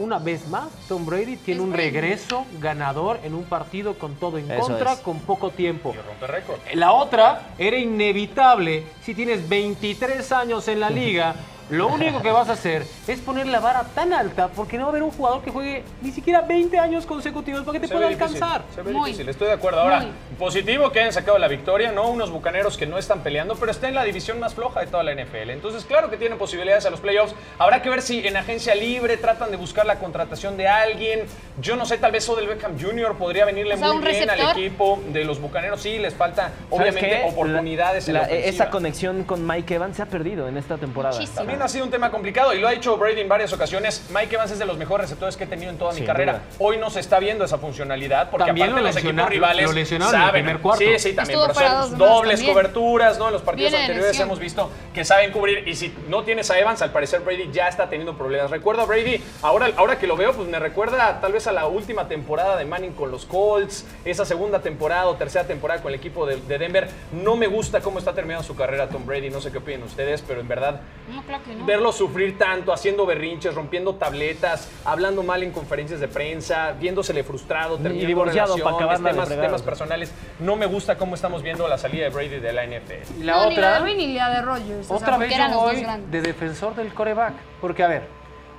una 0.00 0.18
vez 0.18 0.48
más 0.48 0.68
Tom 0.88 1.06
Brady 1.06 1.36
tiene 1.36 1.60
Es 1.60 1.64
un 1.64 1.72
Brady. 1.72 1.90
regreso 1.90 2.44
ganador 2.60 3.20
en 3.22 3.34
un 3.34 3.44
partido 3.44 3.94
con 3.94 4.16
todo 4.16 4.38
en 4.38 4.50
Eso 4.50 4.62
contra, 4.62 4.94
es. 4.94 4.98
con 5.00 5.20
poco 5.20 5.50
tiempo. 5.50 5.94
Y 5.94 5.98
rompe 6.06 6.26
récord. 6.26 6.58
La 6.74 6.92
otra 6.92 7.50
era 7.58 7.76
inevitable. 7.76 8.84
Si 9.02 9.14
tienes 9.14 9.48
23 9.48 10.32
años 10.32 10.66
en 10.68 10.80
la 10.80 10.90
liga, 11.02 11.34
lo 11.70 11.88
único 11.88 12.20
que 12.22 12.30
vas 12.30 12.48
a 12.48 12.52
hacer 12.52 12.84
es 13.06 13.20
poner 13.20 13.46
la 13.46 13.60
vara 13.60 13.84
tan 13.94 14.12
alta 14.12 14.48
porque 14.48 14.76
no 14.76 14.84
va 14.84 14.88
a 14.88 14.90
haber 14.90 15.02
un 15.02 15.10
jugador 15.10 15.42
que 15.42 15.50
juegue 15.50 15.84
ni 16.02 16.10
siquiera 16.12 16.40
20 16.42 16.78
años 16.78 17.06
consecutivos 17.06 17.62
para 17.62 17.72
que 17.74 17.80
te 17.80 17.86
Se 17.88 17.94
pueda 17.94 18.08
ve 18.08 18.14
difícil, 18.14 18.42
alcanzar. 18.42 18.64
se 18.74 18.82
ve 18.82 18.92
Muy. 18.92 19.10
difícil, 19.10 19.28
estoy 19.28 19.46
de 19.48 19.54
acuerdo. 19.54 19.80
Ahora, 19.80 20.00
Muy. 20.00 20.12
positivo 20.38 20.90
que 20.90 21.00
hayan 21.00 21.12
sacado 21.12 21.38
la 21.38 21.48
victoria, 21.48 21.92
¿no? 21.92 22.08
Unos 22.08 22.30
bucaneros 22.30 22.76
que 22.76 22.86
no 22.86 22.98
están 22.98 23.20
peleando, 23.22 23.56
pero 23.56 23.70
está 23.70 23.88
en 23.88 23.94
la 23.94 24.04
división 24.04 24.40
más 24.40 24.54
floja 24.54 24.80
de 24.80 24.86
toda 24.86 25.02
la 25.02 25.12
NFL. 25.14 25.50
Entonces, 25.50 25.84
claro 25.84 26.10
que 26.10 26.16
tienen 26.16 26.38
posibilidades 26.38 26.86
a 26.86 26.90
los 26.90 27.00
playoffs. 27.00 27.34
Habrá 27.58 27.82
que 27.82 27.90
ver 27.90 28.02
si 28.02 28.26
en 28.26 28.36
agencia 28.36 28.74
libre 28.74 29.16
tratan 29.16 29.50
de 29.50 29.56
buscar 29.56 29.86
la 29.86 29.96
contratación 29.98 30.56
de 30.56 30.68
alguien. 30.68 31.20
Yo 31.60 31.76
no 31.76 31.86
sé, 31.86 31.98
tal 31.98 32.12
vez 32.12 32.28
Odell 32.28 32.46
Beckham 32.48 32.80
Jr. 32.80 33.16
podría 33.16 33.44
venirle 33.44 33.74
O 33.74 33.78
sea, 33.78 33.92
muy 33.92 34.04
bien 34.08 34.30
al 34.30 34.40
equipo 34.50 34.98
de 35.12 35.24
los 35.24 35.40
bucaneros. 35.40 35.80
Sí, 35.80 35.98
les 35.98 36.14
falta, 36.14 36.44
¿Sabes 36.44 36.54
obviamente, 36.70 37.08
qué? 37.10 37.28
oportunidades 37.28 38.08
en 38.08 38.14
la, 38.14 38.22
esa 38.22 38.70
conexión 38.70 39.24
con 39.24 39.46
Mike 39.46 39.74
Evans 39.74 39.96
se 39.96 40.02
ha 40.02 40.06
perdido 40.06 40.48
en 40.48 40.56
esta 40.56 40.76
temporada. 40.78 41.14
Muchísimo. 41.14 41.36
También 41.38 41.59
ha 41.62 41.68
sido 41.68 41.84
un 41.84 41.90
tema 41.90 42.10
complicado 42.10 42.54
y 42.54 42.58
lo 42.60 42.68
ha 42.68 42.70
dicho 42.72 42.96
Brady 42.96 43.20
en 43.20 43.28
varias 43.28 43.52
ocasiones. 43.52 44.06
Mike 44.10 44.34
Evans 44.34 44.50
es 44.50 44.58
de 44.58 44.66
los 44.66 44.76
mejores 44.76 45.04
receptores 45.06 45.36
que 45.36 45.44
he 45.44 45.46
tenido 45.46 45.70
en 45.70 45.78
toda 45.78 45.92
mi 45.92 45.98
Sin 45.98 46.06
carrera. 46.06 46.32
duda. 46.34 46.42
Hoy 46.58 46.76
no 46.78 46.90
se 46.90 47.00
está 47.00 47.18
viendo 47.18 47.44
esa 47.44 47.58
funcionalidad 47.58 48.30
porque 48.30 48.46
También 48.46 48.68
aparte 48.68 48.80
lo 48.82 48.86
los 48.88 48.96
equipos 48.96 49.28
rivales 49.28 49.66
lo 49.66 49.72
lesionaron 49.72 50.14
en 50.14 50.20
el 50.20 50.26
saben. 50.26 50.42
primer 50.44 50.62
cuarto. 50.62 50.84
Sí, 50.84 50.98
sí, 50.98 51.12
también. 51.14 51.38
Pero 51.46 51.54
son 51.54 51.98
dobles 51.98 52.36
también. 52.36 52.52
coberturas, 52.54 53.18
¿no? 53.18 53.26
En 53.28 53.32
los 53.32 53.42
partidos 53.42 53.70
Viene 53.70 53.84
anteriores 53.86 54.18
hemos 54.20 54.38
visto 54.38 54.70
que 54.94 55.04
saben 55.04 55.30
cubrir 55.32 55.66
y 55.68 55.74
si 55.76 55.94
no 56.08 56.22
tienes 56.24 56.50
a 56.50 56.58
Evans, 56.58 56.82
al 56.82 56.90
parecer 56.92 57.20
Brady 57.20 57.50
ya 57.52 57.68
está 57.68 57.88
teniendo 57.88 58.16
problemas. 58.16 58.50
Recuerdo 58.50 58.82
a 58.82 58.86
Brady, 58.86 59.22
ahora, 59.42 59.70
ahora 59.76 59.98
que 59.98 60.06
lo 60.06 60.16
veo, 60.16 60.32
pues 60.32 60.48
me 60.48 60.58
recuerda 60.58 61.20
tal 61.20 61.32
vez 61.32 61.46
a 61.46 61.52
la 61.52 61.66
última 61.66 62.08
temporada 62.08 62.56
de 62.56 62.64
Manning 62.64 62.92
con 62.92 63.10
los 63.10 63.24
Colts, 63.26 63.86
esa 64.04 64.24
segunda 64.24 64.60
temporada 64.60 65.06
o 65.08 65.14
tercera 65.16 65.46
temporada 65.46 65.82
con 65.82 65.92
el 65.92 65.98
equipo 65.98 66.26
de, 66.26 66.36
de 66.36 66.58
Denver. 66.58 66.88
No 67.12 67.36
me 67.36 67.46
gusta 67.46 67.80
cómo 67.80 67.98
está 67.98 68.12
terminando 68.14 68.46
su 68.46 68.56
carrera 68.56 68.88
Tom 68.88 69.06
Brady, 69.06 69.30
no 69.30 69.40
sé 69.40 69.50
qué 69.52 69.58
opinan 69.58 69.82
ustedes, 69.84 70.22
pero 70.26 70.40
en 70.40 70.48
verdad 70.48 70.80
No, 71.08 71.22
claro 71.22 71.42
que 71.44 71.49
no. 71.56 71.64
verlo 71.66 71.92
sufrir 71.92 72.38
tanto, 72.38 72.72
haciendo 72.72 73.06
berrinches, 73.06 73.54
rompiendo 73.54 73.94
tabletas, 73.94 74.68
hablando 74.84 75.22
mal 75.22 75.42
en 75.42 75.52
conferencias 75.52 76.00
de 76.00 76.08
prensa, 76.08 76.72
viéndosele 76.72 77.24
frustrado, 77.24 77.76
terminando 77.76 78.06
divorciado 78.06 78.56
para 78.58 78.98
de 78.98 79.10
temas, 79.10 79.28
temas 79.28 79.62
personales. 79.62 80.12
No 80.38 80.56
me 80.56 80.66
gusta 80.66 80.96
cómo 80.96 81.14
estamos 81.14 81.42
viendo 81.42 81.66
la 81.68 81.78
salida 81.78 82.04
de 82.04 82.10
Brady 82.10 82.40
de 82.40 82.52
la 82.52 82.66
NFL. 82.66 83.24
La 83.24 83.32
no, 83.34 83.48
ni 83.50 83.56
la 83.56 83.68
otra, 83.68 83.74
de 83.74 83.80
Brady 83.80 84.06
ni 84.06 84.14
la 84.14 84.30
de 84.30 84.50
o 84.50 84.84
sea, 84.84 84.96
otra 84.96 85.18
vez 85.18 85.36
yo 85.36 85.60
voy 85.60 85.86
de 86.10 86.22
defensor 86.22 86.74
del 86.74 86.92
coreback. 86.92 87.34
Porque, 87.60 87.82
a 87.82 87.88
ver, 87.88 88.02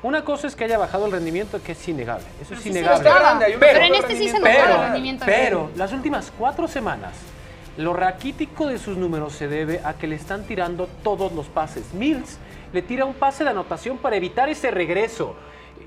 una 0.04 0.24
cosa 0.24 0.48
es 0.48 0.56
que 0.56 0.64
haya 0.64 0.78
bajado 0.78 1.06
el 1.06 1.12
rendimiento, 1.12 1.62
que 1.62 1.74
es 1.74 1.88
innegable. 1.88 2.26
Eso 2.42 2.54
es 2.54 2.62
Sí 2.62 2.70
innegable. 2.70 3.10
Pero, 3.60 3.80
en 3.86 3.96
este 3.96 4.16
sí 4.16 4.30
se 4.30 4.40
rendimiento. 4.40 4.40
notaba 4.40 4.64
el 4.64 4.68
Pero, 4.70 4.84
rendimiento. 4.84 5.26
de 5.26 5.32
pero 5.32 5.70
las 5.76 5.94
últimas 5.94 6.32
cuatro 6.38 6.68
semanas, 6.68 7.14
lo 7.78 7.94
raquítico 7.94 8.68
de 8.68 8.80
sus 8.80 8.98
números 8.98 9.34
se 9.34 9.48
debe 9.48 9.82
a 9.84 9.94
que 9.94 10.08
le 10.08 10.16
están 10.16 10.44
tirando 10.44 10.88
todos 11.04 11.32
los 11.34 11.48
pases. 11.48 11.94
Mills 11.94 12.38
le 12.74 12.82
tira 12.82 13.06
un 13.06 13.14
pase 13.14 13.44
de 13.44 13.50
anotación 13.50 13.98
para 13.98 14.16
evitar 14.16 14.50
ese 14.50 14.72
regreso. 14.72 15.36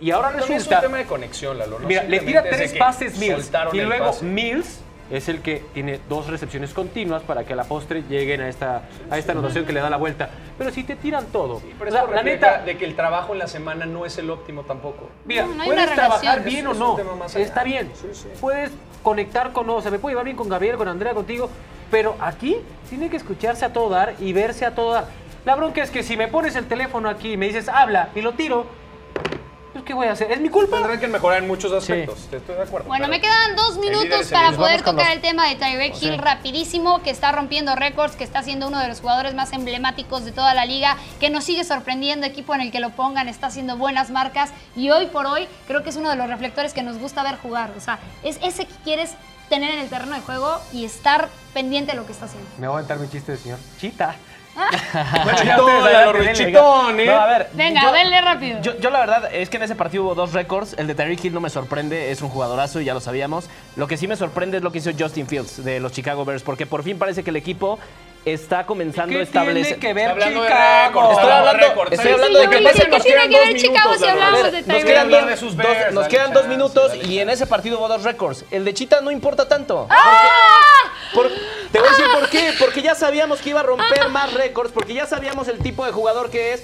Y 0.01 0.11
ahora 0.11 0.29
También 0.29 0.45
es 0.45 0.51
un 0.51 0.57
resulta. 0.57 0.81
tema 0.81 0.99
de 0.99 1.05
conexión, 1.05 1.59
Lalo. 1.59 1.79
¿no? 1.79 1.87
Mira, 1.87 2.03
le 2.03 2.21
tira 2.21 2.43
tres 2.43 2.75
pases 2.75 3.17
Mills. 3.19 3.51
Y 3.73 3.81
luego 3.81 4.07
pase. 4.07 4.25
Mills 4.25 4.81
es 5.11 5.29
el 5.29 5.41
que 5.41 5.63
tiene 5.73 6.01
dos 6.09 6.27
recepciones 6.29 6.73
continuas 6.73 7.23
para 7.23 7.45
que 7.45 7.53
a 7.53 7.57
la 7.57 7.65
postre 7.65 8.03
lleguen 8.09 8.41
a 8.41 8.49
esta, 8.49 8.83
a 9.11 9.19
esta 9.19 9.33
anotación 9.33 9.65
que 9.67 9.73
le 9.73 9.81
da 9.81 9.89
la 9.91 9.97
vuelta. 9.99 10.31
Pero 10.59 10.71
si 10.73 10.83
te 10.83 10.97
tiran 10.97 11.27
todo, 11.27 11.63
Pero 11.79 11.91
o 11.91 11.93
sea, 11.93 12.07
la 12.07 12.23
neta, 12.23 12.63
de 12.63 12.77
que 12.77 12.85
el 12.85 12.97
trabajo 12.97 13.33
en 13.35 13.39
la 13.39 13.47
semana 13.47 13.87
no 13.87 14.05
es 14.07 14.19
el 14.19 14.31
óptimo 14.31 14.63
tampoco. 14.63 15.09
Mira, 15.27 15.47
No, 15.47 15.55
no 15.55 15.63
hay 15.63 15.69
puedes 15.69 15.93
trabajar 15.95 16.39
relación. 16.39 16.45
bien 16.45 16.67
Es- 16.67 16.73
o 16.73 16.75
no. 16.75 17.29
Está 17.39 17.63
bien. 17.65 17.91
Sí, 17.95 18.09
sí. 18.13 18.29
Puedes 18.41 18.71
conectar 19.03 19.53
con, 19.53 19.69
o 19.71 19.81
sea, 19.83 19.91
me 19.91 19.99
puedo 19.99 20.13
llevar 20.13 20.25
bien 20.25 20.37
con 20.37 20.49
Gabriel, 20.49 20.77
con 20.77 20.89
Andrea, 20.89 21.13
contigo, 21.15 21.51
pero 21.91 22.17
aquí 22.21 22.57
tiene 22.89 23.11
que 23.11 23.17
escucharse 23.19 23.65
a 23.67 23.73
todo 23.73 23.91
dar 23.91 24.15
y 24.19 24.33
verse 24.33 24.65
a 24.65 24.75
todo 24.75 24.95
dar. 24.95 25.07
La 25.45 25.55
bronca 25.57 25.83
es 25.83 25.91
que 25.91 26.03
si 26.03 26.17
me 26.17 26.29
pones 26.29 26.57
el 26.57 26.67
teléfono 26.67 27.09
aquí 27.09 27.33
y 27.33 27.37
me 27.37 27.47
dices, 27.47 27.69
habla, 27.69 28.09
y 28.15 28.23
lo 28.23 28.33
tiro, 28.33 28.67
pues 29.73 29.85
¿qué 29.85 29.93
voy 29.93 30.07
a 30.07 30.13
hacer? 30.13 30.31
¿Es 30.33 30.41
mi 30.41 30.49
culpa? 30.49 30.77
Tendrán 30.79 31.01
que 31.01 31.09
mejorar 31.09 31.43
en 31.43 31.49
muchos 31.49 31.71
aspectos. 31.73 32.29
Estoy 32.33 32.55
de 32.55 32.63
acuerdo. 32.63 32.87
Bueno, 32.89 33.09
me 33.09 33.21
quedan 33.21 33.55
dos 33.57 33.77
minutos 33.77 34.29
para 34.31 34.53
poder 34.53 34.83
tocar 34.83 35.07
los- 35.07 35.15
el 35.17 35.21
tema 35.21 35.47
de 35.49 35.57
Tyreek 35.57 36.01
Hill 36.01 36.19
rapidísimo, 36.19 37.03
que 37.03 37.11
está 37.11 37.33
rompiendo 37.33 37.75
récords, 37.77 38.17
que 38.17 38.25
está 38.25 38.43
siendo 38.43 38.69
uno 38.69 38.79
de 38.79 38.89
los 38.89 39.01
jugadores 39.01 39.35
más 39.35 39.53
emblemáticos 39.53 40.25
de 40.25 40.33
toda 40.33 40.55
la 40.55 40.65
liga, 40.65 40.97
que 41.21 41.29
nos 41.29 41.45
sigue 41.45 41.65
sorprendiendo, 41.65 42.25
equipo 42.27 42.55
en 42.55 42.61
el 42.63 42.71
que 42.73 42.81
lo 42.81 42.91
pongan, 42.91 43.29
está 43.29 43.49
haciendo 43.49 43.77
buenas 43.77 44.11
marcas 44.11 44.51
y 44.77 44.91
hoy 44.91 45.07
por 45.07 45.27
hoy 45.27 45.47
creo 45.67 45.83
que 45.83 45.91
es 45.91 45.97
uno 45.97 46.09
de 46.09 46.17
los 46.17 46.29
reflectores 46.29 46.73
que 46.73 46.83
nos 46.83 46.97
gusta 46.99 47.23
ver 47.23 47.37
jugar. 47.37 47.73
O 47.77 47.81
sea, 47.81 47.99
es 48.23 48.39
ese 48.43 48.65
que 48.67 48.75
quieres 48.85 49.15
tener 49.51 49.73
en 49.75 49.81
el 49.81 49.89
terreno 49.91 50.15
de 50.15 50.21
juego 50.23 50.57
y 50.73 50.85
estar 50.87 51.29
pendiente 51.53 51.93
de 51.93 51.99
lo 51.99 52.07
que 52.07 52.13
está 52.13 52.25
haciendo. 52.27 52.49
Me 52.59 52.67
voy 52.69 52.77
a 52.77 52.79
aventar 52.79 52.99
mi 52.99 53.09
chiste 53.11 53.33
de 53.33 53.39
señor. 53.39 53.59
Chita. 53.79 54.15
¿Eh? 54.57 56.53
No, 57.07 57.13
a 57.21 57.27
ver. 57.27 57.49
Venga, 57.53 57.83
yo- 57.83 57.93
denle 57.93 58.21
rápido. 58.21 58.61
Yo, 58.63 58.79
yo 58.79 58.91
la 58.91 59.01
verdad 59.01 59.29
es 59.33 59.49
que 59.51 59.57
en 59.57 59.63
ese 59.65 59.75
partido 59.75 60.05
hubo 60.05 60.15
dos 60.15 60.33
récords. 60.33 60.75
El 60.79 60.87
de 60.87 60.95
Tyreek 60.95 61.25
Hill 61.25 61.35
no 61.35 61.41
me 61.41 61.51
sorprende, 61.51 62.11
es 62.11 62.23
un 62.23 62.29
jugadorazo 62.29 62.81
y 62.81 62.85
ya 62.85 62.95
lo 62.95 63.01
sabíamos. 63.01 63.49
Lo 63.77 63.87
que 63.87 63.97
sí 63.97 64.07
me 64.09 64.17
sorprende 64.17 64.59
es 64.59 64.63
lo 64.63 64.71
que 64.73 64.79
hizo 64.79 64.91
Justin 64.99 65.27
Fields 65.27 65.65
de 65.65 65.81
los 65.81 65.93
Chicago 65.93 66.25
Bears, 66.25 66.43
porque 66.43 66.67
por 66.67 66.83
fin 66.83 66.99
parece 66.99 67.23
que 67.25 67.31
el 67.31 67.37
equipo 67.37 67.79
está 68.25 68.65
comenzando 68.65 69.15
a 69.15 69.19
¿Qué 69.19 69.23
establecer. 69.25 69.79
tiene 69.79 69.81
que 69.81 69.93
ver 69.93 70.15
Chicago? 70.19 71.11
Estoy 71.13 71.31
hablando 71.31 71.53
récords. 71.69 71.93
estoy 71.93 71.97
¿Sabes 72.13 72.13
hablando 72.15 72.39
de 72.39 72.49
que 72.49 72.63
pasa? 72.63 72.75
pasa- 72.79 72.89
Nos 72.89 73.03
¿Qué 73.03 73.09
tiene 73.13 73.21
quedan 73.21 73.31
que 73.31 73.37
ver 73.39 73.53
dos 73.53 73.63
Chicago 73.63 73.89
minutos, 73.91 74.01
si 74.01 74.09
hablamos 74.09 74.43
de 74.45 74.51
nos 74.53 74.65
Tyreek 74.67 74.87
quedan, 74.87 75.11
dos, 75.11 75.27
de 75.27 75.37
sus 75.37 75.57
dos- 75.57 75.67
Bears, 75.67 75.95
nos 75.95 76.09
quedan 76.09 76.33
dos 76.33 76.49
minutos 76.49 76.93
y 77.05 77.19
en 77.19 77.29
ese 77.29 77.47
partido 77.47 77.79
hubo 77.79 77.89
dos 77.89 78.03
récords. 78.03 78.45
El 78.51 78.65
de 78.65 78.73
Chita 78.73 79.01
no 79.03 79.11
importa 79.11 79.47
tanto. 79.47 79.87
¡Ah! 79.91 80.31
Por- 81.13 81.31
te 81.75 81.81
voy 81.81 81.89
a 81.89 81.91
decir 81.91 82.07
por 82.13 82.31
qué. 82.31 82.55
Porque 82.57 82.83
ya 82.83 82.95
sabíamos 82.95 83.41
que 83.41 83.51
iba 83.51 83.59
a 83.59 83.65
romper 83.65 84.09
más 84.09 84.33
récords, 84.33 84.71
porque 84.73 84.95
ya 84.95 85.07
sabíamos 85.07 85.49
el 85.49 85.59
tipo 85.59 85.85
de 85.85 85.91
jugador 85.91 86.31
que 86.31 86.53
es. 86.53 86.63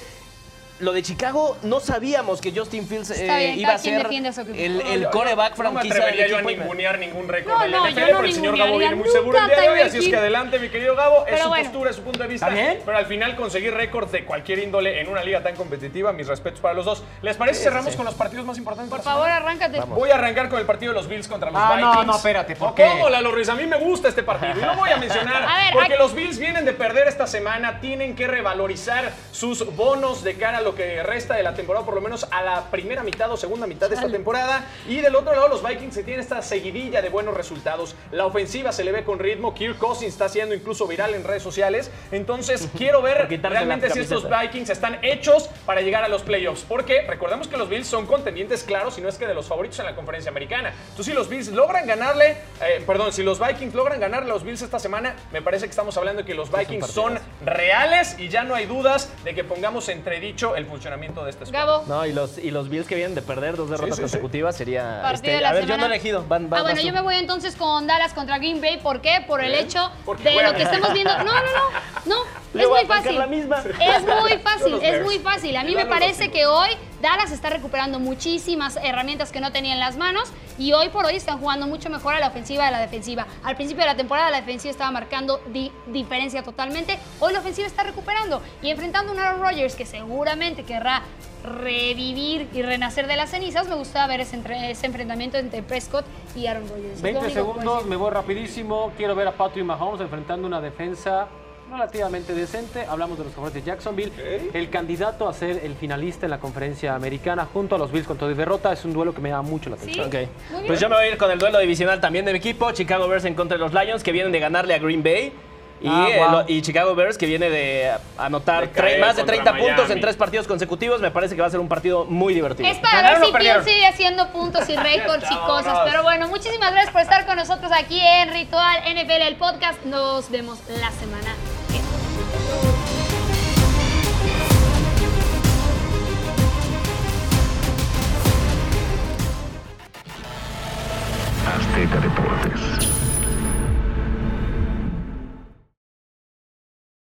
Lo 0.81 0.93
de 0.93 1.03
Chicago 1.03 1.57
no 1.63 1.79
sabíamos 1.81 2.41
que 2.41 2.53
Justin 2.53 2.87
Fields 2.89 3.11
eh, 3.11 3.25
bien, 3.25 3.59
iba 3.61 3.75
a 3.75 3.79
ser 3.79 4.07
el, 4.55 4.79
No, 4.79 4.91
el 4.91 5.11
coreback 5.11 5.57
No 5.59 5.65
me 5.73 5.81
franquicia 5.81 5.95
del 5.95 6.03
atrevería 6.05 6.27
yo 6.29 6.39
a 6.39 6.43
ningunear 6.43 6.99
ningún 6.99 7.29
récord 7.29 7.53
No, 7.55 7.61
de 7.63 7.69
la 7.69 7.77
no, 7.79 7.87
NFL, 7.87 7.95
yo 8.01 8.01
no 8.01 8.07
pero 8.17 8.25
el 8.25 8.33
señor 8.33 8.57
Gabo 8.59 8.79
viene 8.79 8.95
muy 8.97 9.09
seguro 9.11 9.39
el 9.39 9.47
día 9.47 9.61
de 9.61 9.69
hoy, 9.69 9.81
así 9.81 9.99
es 9.99 10.09
que 10.09 10.17
adelante, 10.17 10.59
mi 10.59 10.69
querido 10.71 10.97
Gabo, 10.97 11.19
es 11.27 11.33
Pero 11.33 11.43
su 11.45 11.49
bueno. 11.51 11.65
postura, 11.65 11.91
es 11.91 11.97
su 11.97 12.03
punto 12.03 12.23
de 12.23 12.29
vista. 12.29 12.49
¿Está 12.49 12.61
bien? 12.61 12.79
Pero 12.85 12.97
al 12.97 13.07
final 13.07 13.37
conseguir 13.37 13.75
récords 13.75 14.11
de 14.13 14.25
cualquier 14.25 14.59
índole 14.61 15.01
en 15.01 15.09
una 15.09 15.23
liga 15.23 15.43
tan 15.43 15.55
competitiva, 15.55 16.13
mis 16.13 16.27
respetos 16.27 16.61
para 16.61 16.75
los 16.75 16.85
dos. 16.85 17.03
¿Les 17.23 17.37
parece 17.37 17.63
cerramos 17.63 17.95
con 17.95 18.05
los 18.07 18.15
partidos 18.15 18.47
más 18.47 18.57
importantes? 18.59 18.91
Por 18.91 19.03
favor, 19.03 19.29
arráncate. 19.29 19.81
Voy 19.87 20.11
a 20.11 20.15
arrancar 20.15 20.49
con 20.49 20.59
el 20.59 20.67
partido 20.67 20.93
de 20.93 20.99
los 20.99 21.09
Bills 21.09 21.29
contra 21.29 21.51
los 21.51 21.61
Ah, 21.63 21.77
no, 21.79 21.89
Vikings. 21.91 22.07
no, 22.07 22.17
espérate, 22.17 22.57
¿por 22.57 22.71
¿O 22.71 22.75
qué? 22.75 22.85
¿Cómo, 22.87 23.09
Lalo 23.11 23.31
Ruiz? 23.33 23.49
A 23.49 23.55
mí 23.55 23.67
me 23.67 23.77
gusta 23.77 24.09
este 24.09 24.23
partido 24.23 24.53
y 24.57 24.65
lo 24.65 24.75
voy 24.77 24.91
a 24.91 24.97
mencionar. 24.99 25.43
A 25.43 25.57
ver, 25.65 25.73
porque 25.75 25.93
aquí- 25.95 26.03
los 26.03 26.15
Bills 26.15 26.39
vienen 26.39 26.65
de 26.65 26.73
perder 26.73 27.07
esta 27.09 27.27
semana, 27.27 27.81
tienen 27.81 28.15
que 28.17 28.27
revalorizar 28.27 29.13
sus 29.33 29.67
bonos 29.77 30.25
de 30.25 30.35
cara 30.37 30.59
a 30.59 30.61
lo 30.71 30.77
que 30.77 31.03
resta 31.03 31.35
de 31.35 31.43
la 31.43 31.55
temporada, 31.55 31.85
por 31.85 31.95
lo 31.95 32.01
menos 32.01 32.27
a 32.31 32.43
la 32.43 32.71
primera 32.71 33.03
mitad 33.03 33.31
o 33.33 33.37
segunda 33.37 33.67
mitad 33.67 33.89
de 33.89 33.97
esta 33.97 34.09
temporada. 34.09 34.65
Y 34.87 35.01
del 35.01 35.17
otro 35.17 35.35
lado, 35.35 35.49
los 35.49 35.67
Vikings 35.67 35.95
se 35.95 36.05
tienen 36.05 36.21
esta 36.21 36.43
seguidilla 36.43 37.03
de 37.03 37.09
buenos 37.09 37.37
resultados. 37.37 37.97
La 38.13 38.25
ofensiva 38.27 38.71
se 38.71 38.85
le 38.85 38.93
ve 38.93 39.03
con 39.03 39.19
ritmo. 39.19 39.53
Kirk 39.53 39.79
Cousins 39.79 40.13
está 40.13 40.29
siendo 40.29 40.55
incluso 40.55 40.87
viral 40.87 41.15
en 41.15 41.25
redes 41.25 41.43
sociales. 41.43 41.91
Entonces, 42.13 42.69
quiero 42.77 43.03
ver 43.03 43.29
realmente 43.29 43.91
si 43.91 43.99
estos. 44.01 44.29
Vikings 44.31 44.71
están 44.71 44.99
hechos 45.03 45.51
para 45.67 45.81
llegar 45.81 46.05
a 46.05 46.09
los 46.09 46.23
playoffs. 46.23 46.65
Porque 46.69 47.03
recordemos 47.03 47.49
que 47.49 47.57
los 47.57 47.69
Bills 47.69 47.89
son 47.89 48.07
contendientes 48.07 48.63
claros, 48.63 48.95
si 48.95 49.01
no 49.01 49.09
es 49.09 49.17
que 49.17 49.27
de 49.27 49.35
los 49.35 49.49
favoritos 49.49 49.81
en 49.81 49.87
la 49.87 49.97
conferencia 49.97 50.31
americana. 50.31 50.73
Entonces, 50.91 51.07
si 51.07 51.13
los 51.13 51.29
Bills 51.29 51.49
logran 51.49 51.87
ganarle, 51.87 52.37
eh, 52.63 52.83
perdón, 52.87 53.13
si 53.13 53.25
los 53.25 53.41
Vikings 53.45 53.75
logran 53.75 53.99
ganarle 53.99 54.31
a 54.31 54.35
los 54.35 54.45
Bills 54.45 54.63
esta 54.63 54.79
semana, 54.79 55.17
me 55.33 55.43
parece 55.43 55.65
que 55.65 55.71
estamos 55.71 55.97
hablando 55.97 56.23
de 56.23 56.27
que 56.27 56.35
los 56.35 56.53
Vikings 56.53 56.87
son 56.87 57.19
reales 57.45 58.17
y 58.19 58.29
ya 58.29 58.45
no 58.45 58.55
hay 58.55 58.67
dudas 58.67 59.11
de 59.25 59.35
que 59.35 59.43
pongamos 59.43 59.89
entredicho 59.89 60.55
el 60.55 60.60
funcionamiento 60.67 61.25
de 61.25 61.31
este 61.31 61.47
squad. 61.47 61.59
Gabo. 61.67 61.85
No, 61.87 62.05
y 62.07 62.13
los, 62.13 62.39
y 62.39 62.51
los 62.51 62.69
Bills 62.69 62.87
que 62.87 62.95
vienen 62.95 63.15
de 63.15 63.23
perder 63.23 63.57
dos 63.57 63.71
derrotas 63.71 63.97
sí, 63.97 64.03
sí. 64.03 64.03
consecutivas 64.03 64.57
sería. 64.57 65.11
Este, 65.13 65.45
a 65.45 65.53
ver, 65.53 65.67
yo 65.67 65.77
no 65.77 65.85
he 65.85 65.87
elegido. 65.87 66.25
Van, 66.29 66.49
van, 66.51 66.61
ah, 66.61 66.63
bueno, 66.63 66.81
yo 66.81 66.93
me 66.93 67.01
voy 67.01 67.17
entonces 67.17 67.57
con 67.57 67.87
Dallas 67.87 68.13
contra 68.13 68.39
Green 68.39 68.61
Bay. 68.61 68.79
¿Por 68.83 69.01
qué? 69.01 69.25
Por 69.27 69.43
el 69.43 69.55
¿Eh? 69.55 69.61
hecho 69.61 69.91
Porque 70.05 70.25
de 70.25 70.33
juegan. 70.33 70.53
lo 70.53 70.57
que 70.57 70.63
estamos 70.65 70.93
viendo. 70.93 71.17
No, 71.19 71.25
no, 71.25 71.33
no. 71.33 71.81
No, 72.07 72.17
Le 72.55 72.63
es 72.65 72.69
muy 72.69 72.85
fácil. 72.87 73.19
la 73.19 73.27
misma. 73.27 73.59
Es 73.59 74.03
muy 74.03 74.33
fácil, 74.43 74.75
es 74.83 75.03
muy 75.05 75.19
fácil. 75.19 75.57
A 75.57 75.63
mí 75.65 75.75
me 75.77 75.87
parece 75.87 76.31
que 76.31 76.47
hoy 76.47 76.71
Dallas 77.01 77.31
está 77.31 77.49
recuperando 77.51 77.99
muchísimas 78.01 78.77
herramientas 78.83 79.31
que 79.33 79.41
no 79.41 79.53
tenía 79.53 79.73
en 79.75 79.81
las 79.81 79.97
manos 79.97 80.33
y 80.59 80.73
hoy 80.73 80.89
por 80.91 81.07
hoy 81.07 81.17
están 81.17 81.39
jugando 81.39 81.67
mucho 81.67 81.89
mejor 81.91 82.15
a 82.15 82.21
la 82.21 82.29
ofensiva 82.29 82.65
de 82.67 82.71
la 82.73 82.81
defensiva. 82.81 83.27
Al 83.45 83.55
principio 83.57 83.83
de 83.85 83.91
la 83.91 83.97
temporada 83.97 84.31
la 84.31 84.39
defensiva 84.41 84.71
estaba 84.73 84.91
marcando 84.91 85.41
di- 85.47 85.71
diferencia 85.87 86.43
totalmente. 86.43 86.99
Hoy 87.21 87.33
la 87.33 87.39
ofensiva 87.39 87.67
está 87.67 87.83
recuperando 87.85 88.43
y 88.63 88.71
enfrentando 88.71 89.13
a 89.13 89.15
un 89.15 89.21
Aaron 89.21 89.41
Rodgers 89.43 89.75
que 89.77 89.87
seguramente 89.87 90.50
querrá 90.57 91.03
revivir 91.45 92.49
y 92.53 92.63
renacer 92.63 93.07
de 93.07 93.17
las 93.17 93.31
cenizas. 93.31 93.69
Me 93.69 93.75
gusta 93.75 94.07
ver 94.07 94.21
ese, 94.21 94.37
entre- 94.37 94.71
ese 94.71 94.87
enfrentamiento 94.87 95.39
entre 95.39 95.63
Prescott 95.63 96.05
y 96.37 96.47
Aaron 96.47 96.69
Rodgers. 96.69 96.95
Es 96.95 96.99
lo 96.99 97.03
20 97.03 97.21
único 97.21 97.35
que 97.35 97.41
puedo 97.43 97.55
segundos, 97.55 97.87
me 97.87 97.97
voy 97.97 98.11
rapidísimo. 98.11 98.93
Quiero 98.97 99.15
ver 99.15 99.29
a 99.29 99.33
Patrick 99.33 99.65
Mahomes 99.65 100.01
enfrentando 100.01 100.47
una 100.47 100.61
defensa 100.61 101.29
relativamente 101.71 102.35
decente. 102.35 102.85
Hablamos 102.85 103.17
de 103.17 103.25
los 103.25 103.33
jugadores 103.35 103.65
de 103.65 103.71
Jacksonville. 103.71 104.13
El 104.53 104.71
candidato 104.71 105.29
a 105.29 105.33
ser 105.33 105.61
el 105.65 105.77
finalista 105.77 106.27
en 106.27 106.31
la 106.31 106.41
conferencia 106.41 106.95
americana 106.97 107.47
junto 107.51 107.77
a 107.77 107.79
los 107.79 107.93
Bills 107.93 108.07
con 108.09 108.19
todo 108.19 108.31
y 108.31 108.35
derrota 108.35 108.73
es 108.73 108.85
un 108.85 108.93
duelo 108.93 109.15
que 109.15 109.21
me 109.21 109.29
llama 109.31 109.49
mucho 109.49 109.71
la 109.71 109.77
atención. 109.77 110.11
Bien. 110.11 110.29
Pues 110.67 110.81
yo 110.81 110.89
me 110.89 110.97
voy 110.97 111.05
a 111.05 111.09
ir 111.11 111.17
con 111.17 111.31
el 111.31 111.39
duelo 111.39 111.59
divisional 111.61 112.01
también 112.01 112.25
de 112.25 112.33
mi 112.33 112.39
equipo. 112.39 112.73
Chicago 112.73 113.07
Bears 113.09 113.25
en 113.25 113.35
contra 113.35 113.57
de 113.57 113.63
los 113.63 113.73
Lions, 113.73 114.03
que 114.03 114.11
vienen 114.13 114.33
de 114.33 114.41
ganarle 114.41 114.75
a 114.75 114.79
Green 114.79 115.03
Bay. 115.03 115.33
Y, 115.81 115.89
Ah, 115.89 116.07
eh, 116.11 116.21
lo- 116.31 116.45
y 116.47 116.61
Chicago 116.63 116.95
Bears, 116.95 117.17
que 117.17 117.27
viene 117.27 117.49
de 117.49 117.91
anotar 118.19 118.69
De 118.69 118.71
caer 118.71 118.99
tre- 118.99 119.01
más 119.01 119.17
de 119.17 119.23
contra 119.23 119.43
30 119.43 119.57
puntos 119.57 119.91
en 119.91 120.01
tres 120.01 120.17
partidos 120.17 120.47
consecutivos. 120.47 121.01
Me 121.01 121.11
parece 121.11 121.35
que 121.35 121.41
va 121.41 121.47
a 121.47 121.51
ser 121.51 121.61
un 121.61 121.69
partido 121.69 122.05
muy 122.05 122.35
divertido. 122.35 122.69
Es 122.69 122.79
para 122.79 122.97
ver 122.97 123.03
¿Ganaron 123.05 123.23
si 123.25 123.29
o 123.31 123.33
perdieron? 123.33 123.65
Fields 123.65 123.77
sigue 123.79 123.87
haciendo 123.87 124.29
puntos 124.33 124.69
y 124.69 124.77
récords 124.77 125.25
y 125.31 125.37
cosas. 125.37 125.79
Pero 125.87 126.03
bueno, 126.03 126.29
muchísimas 126.29 126.71
gracias 126.73 126.93
por 126.93 127.01
estar 127.03 127.25
con 127.27 127.37
nosotros 127.37 127.73
aquí 127.73 127.99
en 128.01 128.31
Ritual 128.33 128.79
NFL, 128.85 129.23
el 129.27 129.37
podcast. 129.37 129.83
Nos 129.85 130.31
vemos 130.31 130.59
la 130.69 130.91
semana. 130.93 131.35